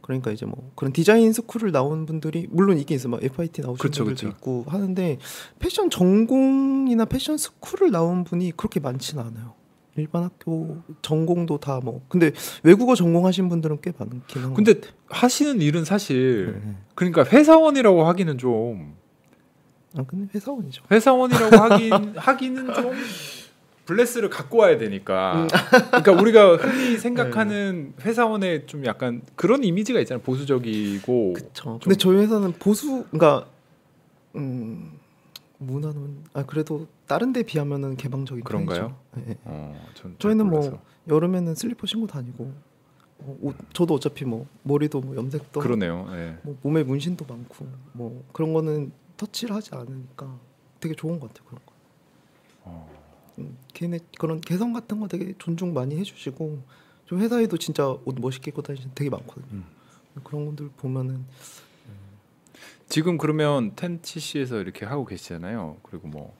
[0.00, 4.04] 그러니까 이제 뭐 그런 디자인 스쿨을 나온 분들이 물론 있긴 있어 막 FIT 나오신 그쵸,
[4.04, 4.28] 분들도 그쵸.
[4.28, 5.18] 있고 하는데
[5.58, 9.57] 패션 전공이나 패션 스쿨을 나온 분이 그렇게 많지는 않아요.
[9.98, 12.32] 일반 학교 전공도 다 뭐 근데
[12.62, 16.60] 외국어 전공하신 분들은 꽤 많긴 한것 근데 하시는 일은 사실.
[16.64, 16.74] 예, 예.
[16.94, 18.98] 그러니까 회사원이라고 하기는 좀
[19.96, 20.84] 아 근데 회사원이죠.
[20.90, 22.92] 회사원이라고 하긴 하기는 좀
[23.86, 25.42] 블레스를 갖고 와야 되니까.
[25.42, 25.48] 음.
[25.88, 30.22] 그러니까 우리가 흔히 생각하는 회사원의 좀 약간 그런 이미지가 있잖아요.
[30.22, 31.32] 보수적이고.
[31.32, 31.78] 그렇죠.
[31.82, 33.46] 근데 저희 회사는 보수 그러니까
[34.36, 34.97] 음
[35.58, 38.96] 문화는 아 그래도 다른 데 비하면은 개방적인 그런가요?
[39.12, 39.28] 편이죠.
[39.28, 39.38] 예, 예.
[39.44, 39.76] 어,
[40.18, 40.80] 저희는 뭐 몰라서.
[41.08, 42.52] 여름에는 슬리퍼 신고 다니고
[43.20, 46.06] 어, 옷, 저도 어차피 뭐 머리도 뭐 염색도 그러네요.
[46.10, 46.38] 예.
[46.42, 50.38] 뭐 몸에 문신도 많고 뭐 그런 거는 터치를 하지 않으니까
[50.80, 51.72] 되게 좋은 것 같아요 그런 거.
[52.64, 52.98] 어.
[53.38, 56.62] 음, 걔네 그런 개성 같은 거 되게 존중 많이 해주시고
[57.06, 59.46] 좀 회사에도 진짜 옷 멋있게 입고 다니시는 되게 많거든요.
[59.52, 59.64] 음.
[60.22, 61.24] 그런 분들 보면은
[62.88, 65.78] 지금 그러면 텐치시에서 이렇게 하고 계시잖아요.
[65.82, 66.34] 그리고 뭐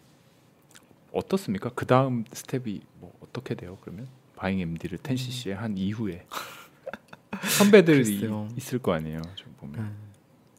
[1.12, 1.70] 어떻습니까?
[1.74, 3.78] 그 다음 스텝이 뭐 어떻게 돼요?
[3.80, 6.26] 그러면 바잉 MD를 텐시시에 한 이후에
[7.58, 8.48] 선배들이 글쎄요.
[8.56, 9.20] 있을 거 아니에요.
[9.34, 9.74] 좀 보면.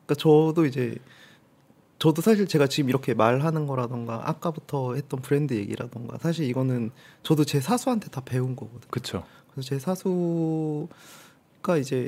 [0.05, 0.95] 그러니까 저도 이제
[1.97, 6.91] 저도 사실 제가 지금 이렇게 말하는 거라던가 아까부터 했던 브랜드 얘기라던가 사실 이거는
[7.23, 8.89] 저도 제 사수한테 다 배운 거거든요.
[8.89, 9.25] 그렇죠.
[9.51, 10.87] 그래서 제 사수가
[11.79, 12.07] 이제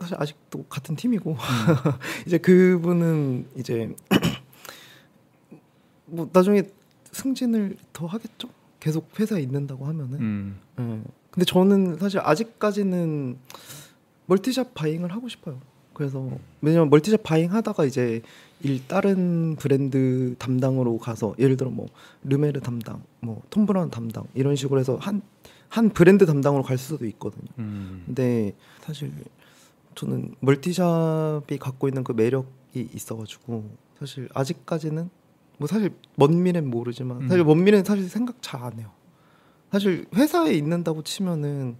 [0.00, 1.36] 사실 아직도 같은 팀이고
[2.26, 3.94] 이제 그분은 이제
[6.06, 6.62] 뭐 나중에
[7.12, 8.48] 승진을 더 하겠죠.
[8.80, 10.20] 계속 회사에 있는다고 하면은.
[10.20, 10.60] 음.
[10.78, 11.00] 예.
[11.30, 13.38] 근데 저는 사실 아직까지는
[14.26, 15.58] 멀티샵 바잉을 하고 싶어요.
[15.94, 16.28] 그래서
[16.60, 18.20] 왜냐면 멀티샵 바잉 하다가 이제
[18.60, 21.86] 일 다른 브랜드 담당으로 가서 예를 들어 뭐
[22.24, 27.46] 르메르 담당, 뭐 톰브라운 담당 이런 식으로 해서 한한 브랜드 담당으로 갈 수도 있거든요.
[27.58, 28.02] 음.
[28.06, 29.12] 근데 사실
[29.94, 33.64] 저는 멀티샵이 갖고 있는 그 매력이 있어가지고
[33.98, 35.08] 사실 아직까지는
[35.58, 37.28] 뭐 사실 먼 미래는 모르지만 음.
[37.28, 38.90] 사실 먼 미래는 사실 생각 잘 안 해요.
[39.70, 41.76] 사실 회사에 있는다고 치면은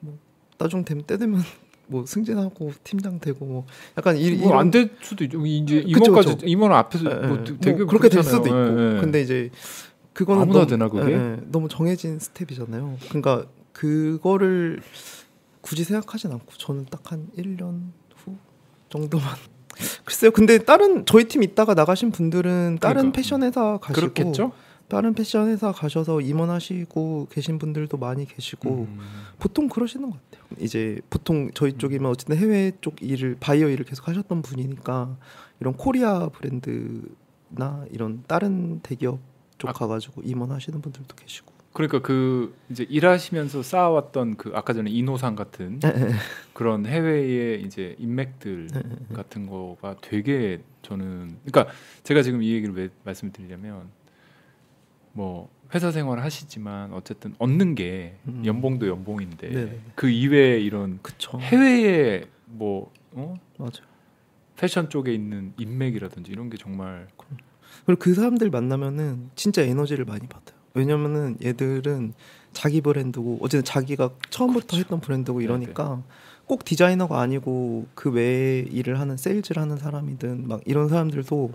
[0.00, 0.18] 뭐
[0.58, 1.40] 나중 되면 때 되면
[1.86, 3.66] 뭐 승진하고 팀장 되고 뭐
[3.98, 5.44] 약간 이, 뭐 이런 안될 수도 있죠.
[5.44, 6.38] 이제 그쵸.
[6.44, 7.44] 임원 앞에서 예, 뭐 예.
[7.44, 8.22] 되게 뭐 그렇게 될 그렇잖아요.
[8.22, 9.00] 수도 있고 예, 예.
[9.00, 9.50] 근데 이제
[10.12, 11.42] 그거는 아무나 너무, 되나, 그게?
[11.50, 12.96] 너무 정해진 스텝이잖아요.
[13.08, 14.80] 그러니까 그거를
[15.60, 18.36] 굳이 생각하진 않고 저는 딱 한 1년 후
[18.88, 19.26] 정도만
[20.04, 20.30] 글쎄요.
[20.30, 23.16] 근데 다른 저희 팀 있다가 나가신 분들은 다른 그러니까.
[23.16, 24.52] 패션 회사 가시고 그렇겠죠.
[24.88, 28.98] 다른 패션 회사 가셔서 임원하시고 계신 분들도 많이 계시고 음.
[29.38, 30.44] 보통 그러시는 것 같아요.
[30.58, 35.16] 이제 보통 저희 쪽이면 어쨌든 해외 쪽 일을 바이어 일을 계속 하셨던 분이니까
[35.60, 39.20] 이런 코리아 브랜드나 이런 다른 대기업
[39.58, 39.72] 쪽 아.
[39.72, 41.49] 가가지고 임원하시는 분들도 계시고.
[41.72, 45.90] 그러니까 그 이제 일하시면서 쌓아왔던 그 아까 전에 이노상 같은 예,
[46.52, 48.68] 그런 해외의 이제 인맥들
[49.14, 53.88] 같은 거가 되게 저는 그러니까 제가 지금 이 얘기를 왜 말씀을 드리냐면
[55.12, 58.42] 뭐 회사 생활을 하시지만 어쨌든 얻는 게 음.
[58.44, 59.80] 연봉도 연봉인데 네네.
[59.94, 61.38] 그 이외에 이런 그쵸.
[61.38, 63.34] 해외에 뭐 어?
[63.58, 63.88] 맞아요.
[64.56, 67.06] 패션 쪽에 있는 인맥이라든지 이런 게 정말
[67.86, 70.59] 그리고 그 사람들 만나면은 진짜 에너지를 많이 받아요.
[70.74, 72.14] 왜냐면은 얘들은
[72.52, 76.02] 자기 브랜드고 어쨌든 자기가 처음부터 했던 브랜드고 이러니까
[76.46, 81.52] 꼭 디자이너가 아니고 그 외에 일을 하는 세일즈를 하는 사람이든 막 이런 사람들도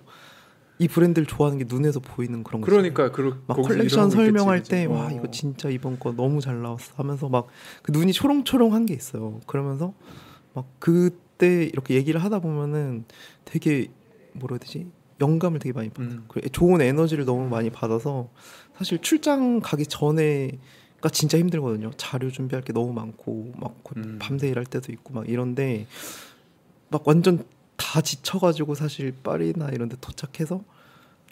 [0.78, 2.94] 이 브랜드를 좋아하는 게 눈에서 보이는 그런 거 있잖아요.
[2.94, 7.48] 그러니까 그막 컬렉션 설명할 때 와 이거 진짜 이번 거 너무 잘 나왔어 하면서 막
[7.82, 9.40] 그 눈이 초롱초롱한 게 있어요.
[9.48, 9.94] 그러면서
[10.54, 13.06] 막 그때 이렇게 얘기를 하다 보면은
[13.46, 13.88] 되게
[14.34, 14.88] 뭐라 해야 되지
[15.22, 16.10] 영감을 되게 많이 받아요.
[16.12, 16.28] 음.
[16.52, 18.30] 좋은 에너지를 너무 많이 받아서
[18.78, 21.92] 사실 출장 가기 전에가 진짜 힘들거든요.
[21.98, 24.18] 자료 준비할 게 너무 많고 막 음.
[24.22, 25.88] 밤새 일할 때도 있고 막 이런데
[26.90, 27.46] 막 완전
[27.78, 30.64] 다 지쳐가지고 사실 파리나 이런 데 도착해서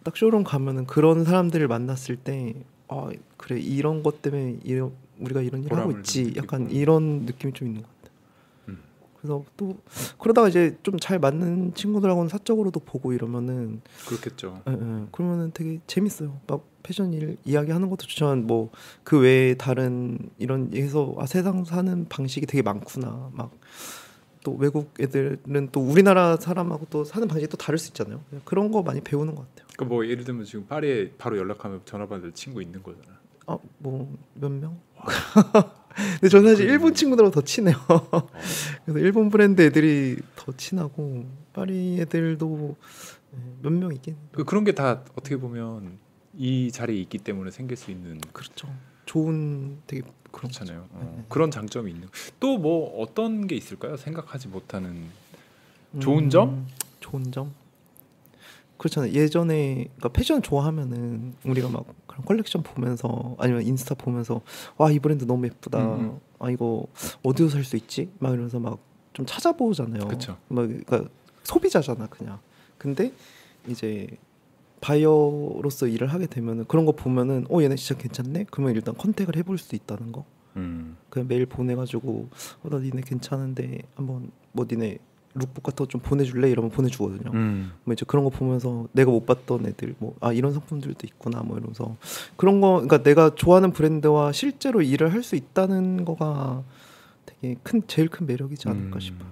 [0.04, 2.54] 딱 쇼룸 가면은 그런 사람들을 만났을 때
[2.94, 6.34] 아 그래 이런 것 때문에 이런 우리가 이런 일 하고 있지.
[6.36, 8.14] 약간 이런 느낌이 좀 있는 것 같아요.
[8.70, 8.80] 음.
[9.18, 9.78] 그래서 또
[10.20, 14.62] 그러다가 이제 좀 잘 맞는 친구들하고는 사적으로도 보고 이러면은 그렇겠죠.
[14.68, 15.06] 예, 예.
[15.12, 16.40] 그러면은 되게 재밌어요.
[16.48, 18.70] 막 패션 일 이야기하는 것도 좋지만 뭐
[19.04, 23.30] 그 외에 다른 이런 해서 아 세상 사는 방식이 되게 많구나.
[23.34, 23.52] 막
[24.46, 28.22] 또 외국 애들은 또 우리나라 사람하고 또 사는 방식이 또 다를 수 있잖아요.
[28.44, 29.68] 그런 거 많이 배우는 것 같아요.
[29.74, 33.18] 그러니까 뭐 예를 들면 지금 파리에 바로 연락하면 전화 받을 친구 있는 거잖아.
[33.46, 34.78] 아뭐 몇 명?
[36.20, 37.76] 근데 저는 사실 일본 친구들하고 더 친해요.
[38.86, 41.24] 그래서 일본 브랜드 애들이 더 친하고
[41.54, 42.76] 파리 애들도
[43.36, 44.18] 예, 몇명 있긴.
[44.34, 46.00] 그 그런 게 다 어떻게 보면
[46.36, 48.68] 이 자리에 있기 때문에 생길 수 있는 그렇죠.
[49.06, 50.88] 좋은 되게 그렇잖아요.
[50.92, 51.26] 어, 네.
[51.30, 52.08] 그런 장점이 있는.
[52.40, 53.98] 또 뭐 어떤 게 있을까요?
[53.98, 55.06] 생각하지 못하는
[55.94, 56.66] 음, 좋은 점?
[57.00, 57.54] 좋은 점?
[58.78, 59.12] 그렇잖아요.
[59.14, 64.42] 예전에 그러니까 패션 좋아하면은 우리가 막 그런 컬렉션 보면서 아니면 인스타 보면서
[64.78, 65.80] 와 이 브랜드 너무 예쁘다.
[65.96, 66.20] 음, 음.
[66.40, 66.88] 아 이거
[67.22, 68.10] 어디서 살 수 있지?
[68.20, 68.80] 막 이러면서 막
[69.14, 70.08] 좀 찾아보잖아요.
[70.08, 70.36] 그쵸.
[70.48, 71.04] 막 그러니까
[71.44, 72.40] 소비자잖아 그냥.
[72.80, 73.14] 근데
[73.68, 74.08] 이제
[74.84, 78.48] 바이어로서 일을 하게 되면은 그런 거 보면은 어 얘네 진짜 괜찮네.
[78.52, 80.26] 그러면 일단 contact을 해볼 수 있다는 거.
[80.58, 80.98] 음.
[81.10, 82.28] 그냥 메일 보내가지고
[82.64, 84.98] 어, 나 니네 괜찮은데 한번 뭐 니네
[85.36, 87.32] 룩북 같은 거 좀 보내줄래 이러면 보내주거든요.
[87.34, 87.72] 음.
[87.86, 91.58] 뭐 이제 그런 거 보면서 내가 못 봤던 애들 뭐 아 이런 상품들도 있구나 뭐
[91.58, 91.96] 이러면서
[92.36, 96.62] 그런 거 그러니까 내가 좋아하는 브랜드와 실제로 일을 할 수 있다는 거가
[97.26, 99.00] 되게 큰 제일 큰 매력이지 않을까 음.
[99.00, 99.30] 싶어요.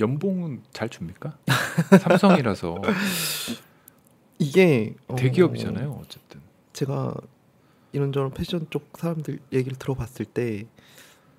[0.00, 1.36] 연봉은 잘 줍니까?
[2.00, 2.76] 삼성이라서
[4.40, 6.00] 이게 어, 대기업이잖아요.
[6.02, 6.40] 어쨌든.
[6.72, 7.14] 제가
[7.92, 10.66] 이런저런 패션 쪽 사람들 얘기를 들어봤을 때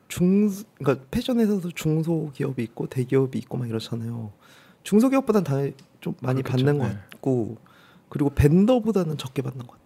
[0.07, 4.31] 중, 그러니까 패션 회사도 중소기업이 있고 대기업이 있고 막 이렇잖아요.
[4.83, 6.65] 중소기업보다는 다좀 많이 그렇겠죠.
[6.65, 6.99] 받는 것 네.
[7.11, 7.57] 같고
[8.09, 9.80] 그리고 벤더보다는 적게 받는 것 같아요.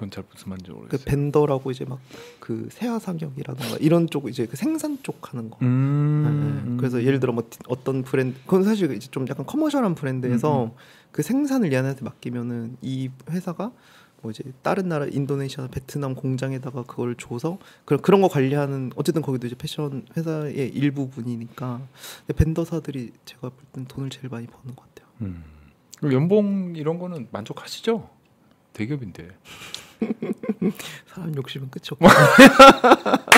[0.00, 1.04] 어, 그건 잘 무슨 말인지 그 모르겠어요.
[1.04, 1.98] 벤더라고 이제 막
[2.40, 5.58] 그 세화 상역이라든가 이런 쪽 이제 그 생산 쪽 하는 거.
[5.62, 6.62] 음.
[6.64, 6.76] 네, 네.
[6.78, 10.70] 그래서 예를 들어 뭐 디- 어떤 브랜드 그건 사실 이제 좀 약간 커머셜한 브랜드에서 음,
[11.12, 13.70] 그 생산을 얘한테 맡기면은 이 회사가
[14.22, 19.46] 뭐 이제 다른 나라 인도네시아, 베트남 공장에다가 그걸 줘서 그런 그런 거 관리하는 어쨌든 거기도
[19.46, 21.80] 이제 패션 회사의 일부분이니까
[22.26, 25.08] 근데 벤더사들이 제가 볼 땐 돈을 제일 많이 버는 것 같아요.
[25.20, 25.44] 음.
[26.12, 28.08] 연봉 이런 거는 만족하시죠?
[28.72, 29.28] 대기업인데.
[31.08, 32.06] 사람 욕심은 끝이 없고.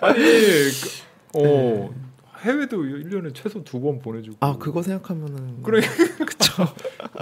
[0.00, 1.94] 아니, 그, 어,
[2.40, 4.36] 해외도 1년에 최소 두 번 보내주고.
[4.40, 5.80] 아 그거 생각하면은 그래.
[6.26, 6.64] 그쵸.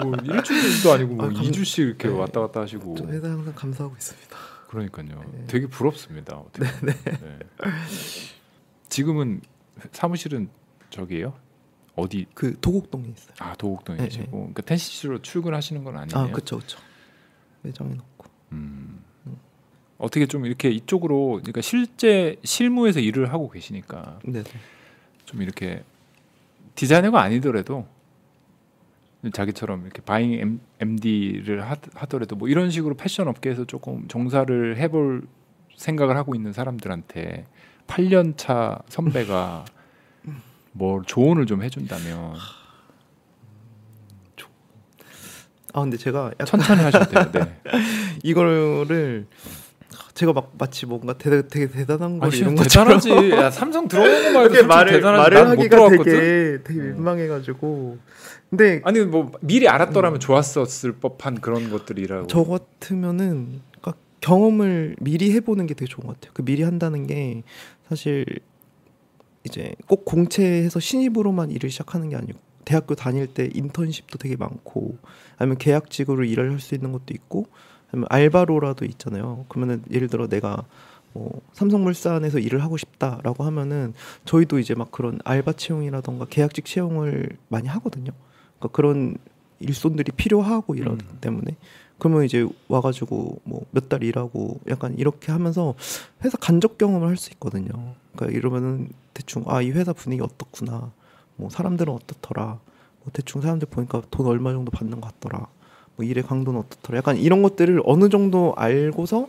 [0.03, 2.15] 뭐 일주일도 아니고 뭐 아, 감- 2주씩 이렇게 네.
[2.15, 2.95] 왔다 갔다 하시고.
[2.97, 4.37] 저 회사 항상 감사하고 있습니다.
[4.69, 5.25] 그러니까요.
[5.33, 5.45] 네.
[5.47, 6.37] 되게 부럽습니다.
[6.37, 6.65] 어떻게.
[6.85, 6.95] 네.
[8.89, 9.41] 지금은
[9.93, 10.49] 사무실은
[10.91, 11.35] 저기예요?
[11.97, 12.27] 어디?
[12.35, 13.35] 그 도곡동에 있어요.
[13.41, 14.31] 아 도곡동에 네, 계시고.
[14.31, 16.19] 그러니까 텐시스로 출근하시는 건 아니에요.
[16.19, 16.79] 아 그쵸 그쵸.
[17.63, 18.10] 매장에 놓고.
[18.53, 19.01] 음.
[20.01, 24.45] 어떻게 좀 이렇게 이쪽으로 그러니까 실제 실무에서 일을 하고 계시니까 네네.
[25.27, 25.85] 좀 이렇게
[26.75, 27.87] 디자이너가 아니더라도
[29.33, 35.27] 자기처럼 이렇게 바잉 MD를 하, 하더라도 뭐 이런 식으로 패션 업계에서 조금 종사를 해볼
[35.77, 37.47] 생각을 하고 있는 사람들한테
[37.87, 39.67] 8년 차 선배가
[40.73, 42.37] 뭐 조언을 좀 해준다면
[45.73, 46.81] 아 근데 제가 천천히
[47.13, 47.31] 돼요.
[47.33, 47.61] 네.
[48.23, 49.27] 이거를
[50.15, 53.09] 제가 막 마치 뭔가 되게, 되게 대단한 걸 아, 이런 대단하지.
[53.09, 55.23] 것처럼 야, 삼성 들어오는 거 말고 이렇게 말을 대단하지.
[55.35, 55.89] 말을 하기가.
[56.05, 56.83] 되게 되게 어.
[56.85, 57.99] 민망해가지고
[58.51, 62.27] 근데 아니 뭐 미리 알았더라면 좋았었을 법한 그런 것들이라고.
[62.27, 66.33] 저 같으면은 그러니까 경험을 미리 해보는 게 되게 좋은 것 같아요.
[66.35, 67.43] 그 미리 한다는 게
[67.89, 68.27] 사실
[69.45, 74.99] 이제 꼭 공채에서 신입으로만 일을 시작하는 게 아니고 대학교 다닐 때 인턴십도 되게 많고
[75.39, 77.47] 아니면 계약직으로 일을 할 수 있는 것도 있고
[77.93, 79.45] 아니면 알바로라도 있잖아요.
[79.49, 80.65] 그러면은 예를 들어 내가
[81.13, 83.95] 뭐 삼성물산에서 일을 하고 싶다라고 하면은
[84.27, 88.13] 저희도 이제 막 그런 알바 채용이라던가 계약직 채용을 많이 하거든요.
[88.59, 89.17] 그러니까 그런
[89.59, 91.19] 일손들이 필요하고 이러기 음.
[91.21, 91.57] 때문에
[91.99, 95.75] 그러면 이제 와가지고 뭐 몇 달 일하고 약간 이렇게 하면서
[96.25, 97.95] 회사 간접 경험을 할 수 있거든요.
[98.15, 100.93] 그러니까 이러면은 대충 아 이 회사 분위기 어떻구나,
[101.41, 102.45] 뭐 사람들은 어떻더라,
[103.03, 105.47] 뭐 대충 사람들 보니까 돈 얼마 정도 받는 것 같더라,
[105.97, 109.29] 뭐 일의 강도는 어떻더라, 약간 이런 것들을 어느 정도 알고서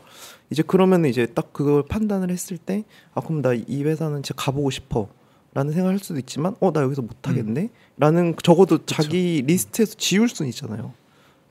[0.50, 2.84] 이제 그러면 이제 딱 그걸 판단을 했을 때
[3.14, 5.08] 아 그럼 나 이 회사는 진짜 가보고 싶어.
[5.54, 7.70] 라는 생각을 할 수도 있지만 어 나 여기서 못 하겠네?
[7.98, 10.94] 라는 적어도 자기 리스트에서 지울 수는 있잖아요.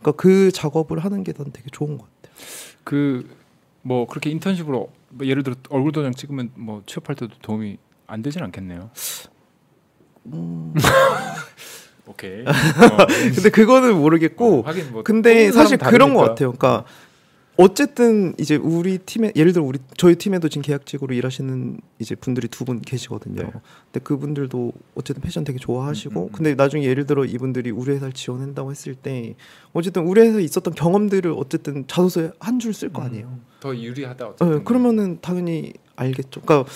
[0.00, 2.34] 그러니까 그 작업을 하는 게 난 되게 좋은 것 같아요.
[2.84, 3.26] 그
[3.82, 8.42] 뭐 그렇게 인턴십으로 뭐 예를 들어 얼굴 도장 찍으면 뭐 취업할 때도 도움이 안 되진
[8.42, 8.90] 않겠네요.
[10.26, 10.74] 음,
[12.06, 12.44] 오케이.
[13.34, 16.20] 근데 그거는 모르겠고 하긴 뭐 근데 사실 그런 것.
[16.20, 16.84] 같아요 그러니까
[17.56, 22.64] 어쨌든 이제 우리 팀에 예를 들어 우리 저희 팀에도 지금 계약직으로 일하시는 이제 분들이 두
[22.64, 23.42] 분 계시거든요.
[23.42, 23.50] 네.
[23.92, 26.32] 근데 그분들도 어쨌든 패션 되게 좋아하시고 음, 음, 음.
[26.32, 29.34] 근데 나중에 예를 들어 이분들이 우리 회사를 지원한다고 했을 때
[29.74, 33.26] 어쨌든 우리 회사에 있었던 경험들을 어쨌든 자소서에 한 줄 쓸 거 아니에요.
[33.26, 34.56] 음, 더 유리하다 어쨌든.
[34.58, 36.40] 네, 그러면은 당연히 알겠죠.
[36.40, 36.70] 그러니까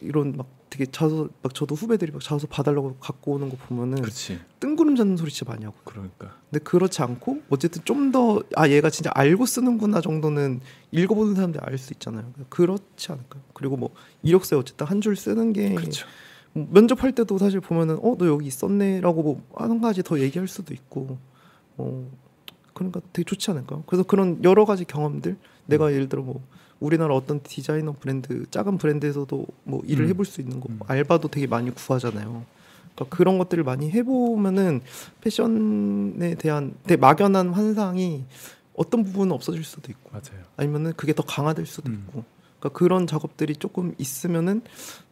[0.00, 0.46] 이런 막
[0.80, 4.40] 되게 자소 막 저도 후배들이 막 자소서 봐달라고 갖고 오는 거 보면은 그렇지.
[4.60, 5.76] 뜬구름 잡는 소리 진짜 많이 하고.
[5.84, 6.34] 그러니까.
[6.50, 10.60] 근데 그렇지 않고 어쨌든 좀 더 아 얘가 진짜 알고 쓰는구나 정도는
[10.90, 12.32] 읽어보는 사람들이 알 수 있잖아요.
[12.48, 13.42] 그렇지 않을까요?
[13.52, 13.90] 그리고 뭐
[14.22, 16.06] 이력서에 어쨌든 한 줄 쓰는 게 그렇죠.
[16.54, 20.72] 뭐 면접할 때도 사실 보면은 어 너 여기 있었네라고 뭐 한 가지 더 얘기할 수도
[20.72, 21.18] 있고
[21.76, 22.10] 어
[22.72, 23.82] 그러니까 되게 좋지 않을까요?
[23.86, 25.36] 그래서 그런 여러 가지 경험들
[25.70, 25.92] 내가 음.
[25.92, 26.42] 예를 들어 뭐
[26.80, 30.10] 우리나라 어떤 디자이너 브랜드 작은 브랜드에서도 뭐 일을 음.
[30.10, 30.80] 해볼 수 있는 거 음.
[30.86, 32.44] 알바도 되게 많이 구하잖아요.
[32.94, 34.82] 그러니까 그런 것들을 많이 해보면은
[35.20, 38.24] 패션에 대한 되게 막연한 환상이
[38.74, 40.44] 어떤 부분은 없어질 수도 있고 맞아요.
[40.56, 42.04] 아니면은 그게 더 강화될 수도 음.
[42.06, 42.24] 있고
[42.58, 44.62] 그러니까 그런 작업들이 조금 있으면은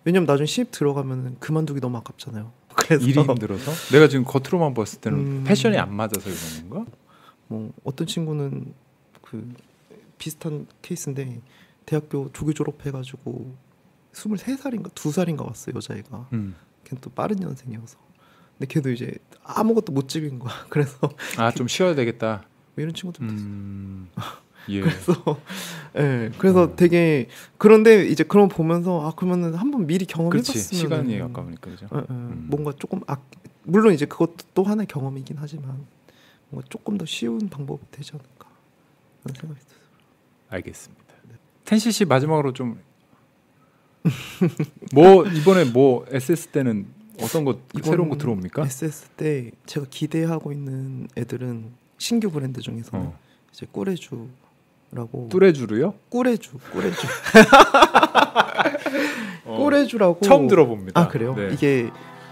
[0.04, 2.50] 왜냐면 나중에 신입 들어가면은 그만두기 너무 아깝잖아요.
[2.74, 5.44] 그래서 일이 힘들어서 내가 지금 겉으로만 봤을 때는 음.
[5.46, 6.90] 패션이 안 맞아서 이러는 건가?
[7.48, 8.72] 뭐 어떤 친구는
[9.22, 9.52] 그
[10.18, 11.40] 비슷한 케이스인데
[11.86, 13.54] 대학교 조교 졸업해가지고
[14.12, 16.54] 23살인가 2살인가 왔어요 여자애가 음.
[16.84, 17.98] 걔는 또 빠른 년생이어서
[18.58, 19.14] 근데 걔도 이제
[19.44, 20.98] 아무것도 못 집인 거야 그래서
[21.38, 22.44] 아 좀 쉬어야 되겠다.
[22.74, 24.08] 뭐 이런 친구들 도 음.
[24.68, 24.80] 예.
[24.82, 25.40] 그래서
[25.96, 26.76] 예 그래서 음.
[26.76, 30.62] 되게 그런데 이제 그런 거 보면서 아 그러면은 한번 미리 경험해봤으면.
[30.62, 31.86] 시간이 아까우니까 그죠.
[31.92, 32.04] 예, 예.
[32.10, 32.46] 음.
[32.50, 33.16] 뭔가 조금 아
[33.62, 35.86] 물론 이제 그것도 또 하나의 경험이긴 하지만
[36.50, 38.48] 뭔가 조금 더 쉬운 방법이 되지 않을까
[39.24, 39.77] 하는 생각이 들어요.
[40.50, 41.04] 알겠습니다.
[41.64, 42.80] 텐시 씨 마지막으로 좀
[44.94, 46.86] 뭐 이번에 뭐 SS 때는
[47.20, 48.62] 어떤 거 새로운 거 들어옵니까?
[48.62, 53.18] SS 때 제가 기대하고 있는 애들은 신규 브랜드 중에서는 어.
[53.52, 55.94] 이제 Courrèges라고 뚜레주르요?
[56.08, 57.06] Courrèges Courrèges
[59.44, 59.56] 어.
[59.64, 61.00] Courrèges라고 처음 들어봅니다.
[61.00, 61.34] 아 그래요?
[61.34, 61.50] 네.
[61.52, 61.90] 이게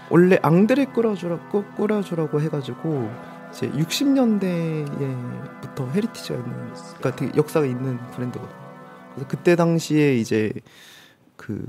[0.09, 3.11] 원래 André Courrèges라고 Courrèges라고 해가지고
[3.57, 8.55] 이제 60년대에부터 heritage가 있는 그러니까 되게 역사가 있는 브랜드거든요.
[9.15, 10.53] 그래서 그때 당시에 이제
[11.35, 11.65] 그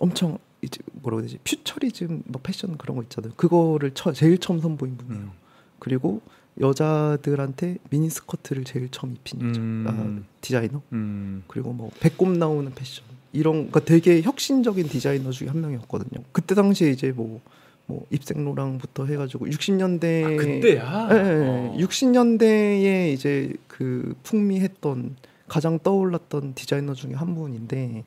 [0.00, 3.32] 엄청 이제 뭐라고 해야 되지 퓨처리즘 뭐 패션 그런 거 있잖아요.
[3.36, 5.26] 그거를 처, 제일 처음 선보인 분이에요.
[5.26, 5.30] 음.
[5.78, 6.22] 그리고
[6.60, 9.86] 여자들한테 미니 스커트를 제일 처음 입힌 여자 음.
[9.88, 10.82] 아, 디자이너.
[10.92, 11.44] 음.
[11.46, 16.24] 그리고 뭐 배꼽 나오는 패션 이런 그러니까 되게 혁신적인 디자이너 중에 한 명이었거든요.
[16.32, 17.40] 그때 당시에 이제 뭐
[17.86, 21.08] 뭐 입생로랑부터 해가지고 60년대 아, 그때야.
[21.12, 21.76] 예, 예, 어.
[21.78, 25.16] 60년대에 이제 그 풍미했던
[25.48, 28.04] 가장 떠올랐던 디자이너 중에 한 분인데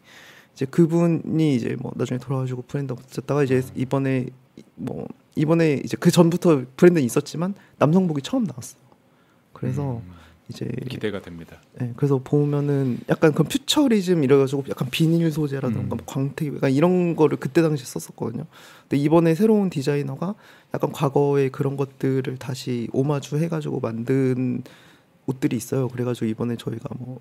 [0.54, 4.28] 이제 그분이 이제 뭐 나중에 돌아가지고 브랜드 없었다가 이제 이번에
[4.76, 8.82] 뭐 이번에 이제 그 전부터 브랜드는 있었지만 남성복이 처음 나왔어요.
[9.54, 10.18] 그래서 음,
[10.50, 11.62] 이제 기대가 됩니다.
[11.82, 15.97] 예, 그래서 보면은 약간 그 퓨처리즘 이래가지고 약간 비닐 소재라던가 음.
[15.97, 18.45] 뭐 광택 약간 이런 거를 그때 당시 에 썼었거든요.
[18.82, 20.36] 근데 이번에 새로운 디자이너가
[20.74, 24.64] 약간 과거의 그런 것들을 다시 오마주 해가지고 만든
[25.28, 25.88] 옷들이 있어요.
[25.88, 27.20] 그래가지고 이번에 저희가 뭐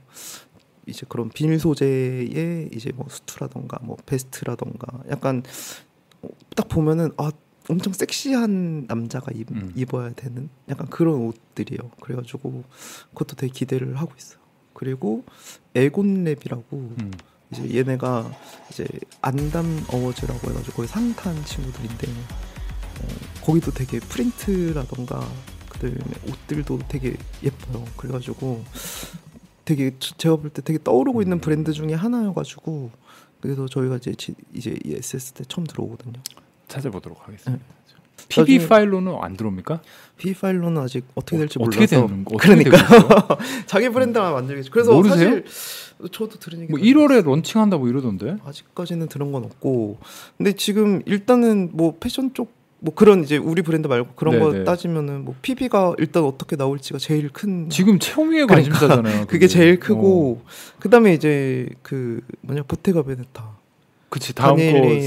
[0.87, 5.43] 이제 그런 비닐 소재의 이제 뭐 수트라던가 뭐 베스트라던가 약간
[6.23, 7.31] 어, 딱 보면은 아
[7.69, 9.73] 엄청 섹시한 남자가 입, 음.
[9.77, 11.91] 입어야 되는 약간 그런 옷들이에요.
[12.01, 12.65] 그래가지고
[13.13, 14.39] 그것도 되게 기대를 하고 있어요.
[14.73, 15.25] 그리고
[15.75, 17.11] 에곤랩이라고 음.
[17.53, 18.31] 이제 얘네가
[18.71, 18.87] 이제
[19.23, 23.07] 안담 어워즈라고 해가지고 거기 상탄 친구들인데 어,
[23.45, 25.27] 거기도 되게 프린트라던가
[25.71, 25.97] 그다음에
[26.29, 27.85] 옷들도 되게 예뻐요.
[27.97, 28.65] 그래가지고
[29.65, 32.91] 되게 저- 제가 볼 때 되게 떠오르고 있는 브랜드 중에 하나여가지고
[33.41, 36.21] 그래서 저희가 이제 지- 이제 이 SS 때 처음 들어오거든요.
[36.69, 37.63] 찾아보도록 하겠습니다.
[37.65, 37.79] 네.
[38.29, 39.81] PB 나중에- 파일로는 안 들어옵니까?
[40.19, 42.37] P 파일로는 아직 어떻게 될지 어, 몰라서 어떻게 되는 거?
[42.37, 42.77] 그러니까?
[43.67, 44.71] 자기 브랜드만 만들겠죠.
[44.71, 45.17] 그래서 모르세요?
[45.17, 45.45] 사실
[46.13, 48.37] 저도 들은 얘기 뭐 1월에 런칭한다 뭐 이러던데.
[48.45, 49.99] 아직까지는 들은 건 없고
[50.37, 54.53] 근데 지금 일단은 뭐 패션 쪽 뭐 그런 이제 우리 브랜드 말고 그런 네, 거
[54.53, 54.63] 네.
[54.63, 59.27] 따지면은 뭐 PB가 일단 어떻게 나올지가 제일 큰 지금 최홍위의 그러니까 관심사잖아요.
[59.27, 59.79] 그게 제일 어.
[59.81, 60.43] 크고
[60.79, 63.58] 그다음에 이제 그 뭐냐 보테가 베네타
[64.09, 64.63] 그치 다음 거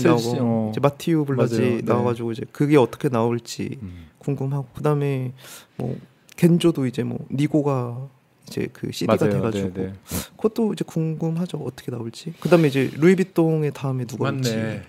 [0.09, 0.69] 나오고 어.
[0.71, 1.75] 이제 마티우 블라지 맞아요.
[1.77, 1.81] 네.
[1.83, 4.07] 나와가지고 이제 그게 어떻게 나올지 음.
[4.19, 5.33] 궁금하고 그다음에
[5.77, 5.97] 뭐
[6.37, 8.07] 겐조도 이제 뭐 니고가
[8.47, 9.33] 이제 그 CD가 맞아요.
[9.33, 9.93] 돼가지고 네, 네.
[10.37, 14.81] 그것도 이제 궁금하죠 어떻게 나올지 그다음에 이제 루이비통의 다음에 누가 올지.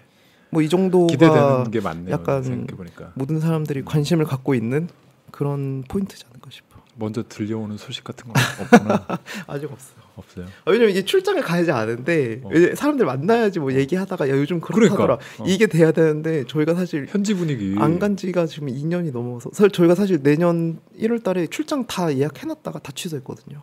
[0.51, 2.13] 뭐 이 정도가 기대되는 게 많네요.
[2.13, 4.89] 약간 생각해 보니까 모든 사람들이 관심을 갖고 있는
[5.31, 6.77] 그런 포인트지 않을까 싶어.
[6.97, 9.07] 먼저 들려오는 소식 같은 건 없구나.
[9.49, 10.02] 아직 없어요.
[10.17, 10.47] 없어요.
[10.65, 12.51] 아, 왜냐면 이게 출장을 가야지 않은데 어.
[12.77, 15.17] 사람들 만나야지 뭐 얘기하다가 야 요즘 그렇다더라.
[15.17, 15.43] 그러니까.
[15.43, 15.47] 어.
[15.47, 19.95] 이게 돼야 되는데 저희가 사실 현지 분위기 안 간 지가 지금 2년이 넘어서 사실 저희가
[19.95, 23.63] 사실 내년 1월 달에 출장 다 예약해 놨다가 다 취소했거든요.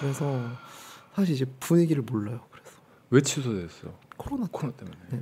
[0.00, 0.40] 그래서
[1.14, 2.40] 사실 이제 분위기를 몰라요.
[2.50, 2.70] 그래서
[3.10, 3.92] 왜 취소됐어?
[4.16, 4.96] 코로나 코로나 때문에.
[5.10, 5.20] 네.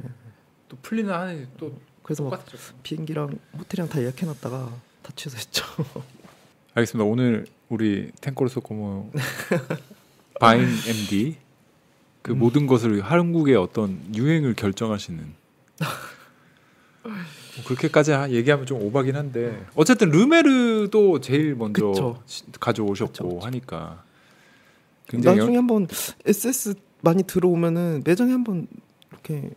[0.69, 2.57] 또 풀리는 한이 또 그래서 막 똑같죠.
[2.83, 4.71] 비행기랑 호텔이랑 다 예약해 놨다가
[5.03, 5.65] 다 취소했죠.
[6.75, 7.05] 알겠습니다.
[7.09, 9.11] 오늘 우리 탱코르소 코모
[10.41, 11.37] 바인 MD
[12.23, 12.39] 그 음.
[12.39, 15.35] 모든 것을 한국의 어떤 유행을 결정하시는
[17.05, 22.23] 뭐 그렇게까지 하- 얘기하면 좀 오바긴 한데 어쨌든 르메르도 제일 먼저 그쵸.
[22.27, 23.47] 시- 가져오셨고 그쵸, 그쵸.
[23.47, 24.03] 하니까
[25.07, 25.87] 굉장히 나중에 한번
[26.27, 28.67] SS 많이 들어오면은 매장에 한번
[29.13, 29.51] 이렇게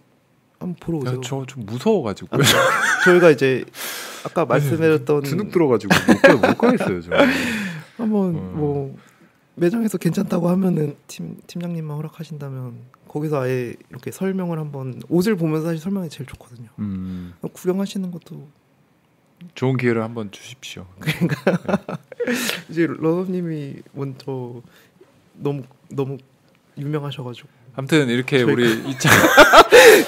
[0.60, 1.22] 한번 보러 오세요.
[1.22, 2.40] 저좀 무서워가지고 아,
[3.06, 3.64] 저희가 이제
[4.26, 7.12] 아까 말씀드렸던 주눅 들어가지고 못, 가, 못 가겠어요 저.
[7.96, 8.54] 한번 음.
[8.58, 8.98] 뭐
[9.62, 12.76] 매장에서 괜찮다고 하면은 팀 팀장님만 허락하신다면
[13.08, 16.70] 거기서 아예 이렇게 설명을 한번 옷을 보면서 사실 설명이 제일 좋거든요.
[16.78, 18.48] 음, 구경하시는 것도
[19.56, 20.86] 좋은 기회를 한번 주십시오.
[22.70, 24.62] 이제 러너님이 먼저
[25.34, 26.18] 너무 너무
[26.78, 29.12] 유명하셔가지고 아무튼 이렇게 저희가- 우리 이창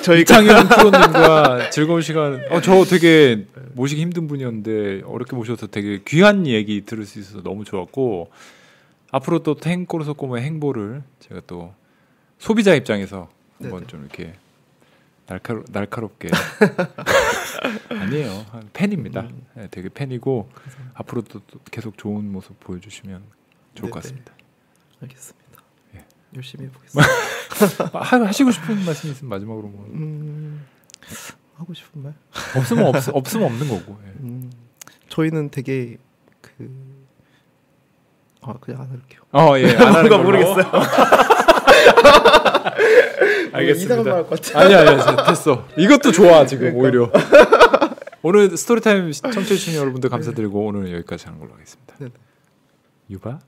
[0.03, 2.43] 저희가 이창현 프로님과 즐거운 시간.
[2.51, 7.63] 어, 저 되게 모시기 힘든 분이었는데 어렵게 모셔서 되게 귀한 얘기 들을 수 있어서 너무
[7.63, 8.29] 좋았고
[9.11, 11.73] 앞으로 또 탱코르소 꼬모의 행보를 제가 또
[12.37, 13.87] 소비자 입장에서 한번 네네.
[13.87, 14.33] 좀 이렇게
[15.27, 16.29] 날카로, 날카롭게
[17.89, 19.21] 아니에요 한 팬입니다.
[19.21, 19.45] 음.
[19.55, 20.49] 네, 되게 팬이고
[20.93, 23.21] 앞으로 또, 또 계속 좋은 모습 보여주시면
[23.75, 24.21] 좋을 것 네네.
[24.23, 24.33] 같습니다.
[25.01, 25.63] 알겠습니다.
[25.95, 26.05] 예.
[26.35, 27.09] 열심히 해보겠습니다.
[27.99, 30.65] 하, 하시고 싶은 말씀 있으면 마지막으로 뭐 음,
[31.55, 32.13] 하고 싶은 말?
[32.55, 33.99] 없으면 없, 없으면 없는 거고.
[34.05, 34.09] 예.
[34.21, 34.51] 음,
[35.09, 35.97] 저희는 되게
[36.41, 36.98] 그
[38.41, 39.21] 아, 그냥 안 할게요.
[39.31, 39.75] 어, 예.
[39.75, 40.23] 안 하는.
[40.23, 40.65] 모르겠어요.
[43.51, 43.93] 알겠습니다.
[43.95, 44.59] 이상한 말할 것 같아.
[44.59, 45.65] 아니 아니 아니, 됐어.
[45.77, 46.81] 이것도 좋아 지금 그러니까.
[46.83, 47.11] 오히려.
[48.21, 51.95] 오늘 스토리타임 청취해 주신 여러분들 감사드리고 오늘 여기까지 하는 걸로 하겠습니다.
[51.97, 52.11] 네네.
[53.09, 53.39] 유바.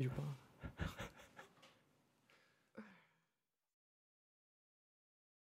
[0.00, 0.14] 유바.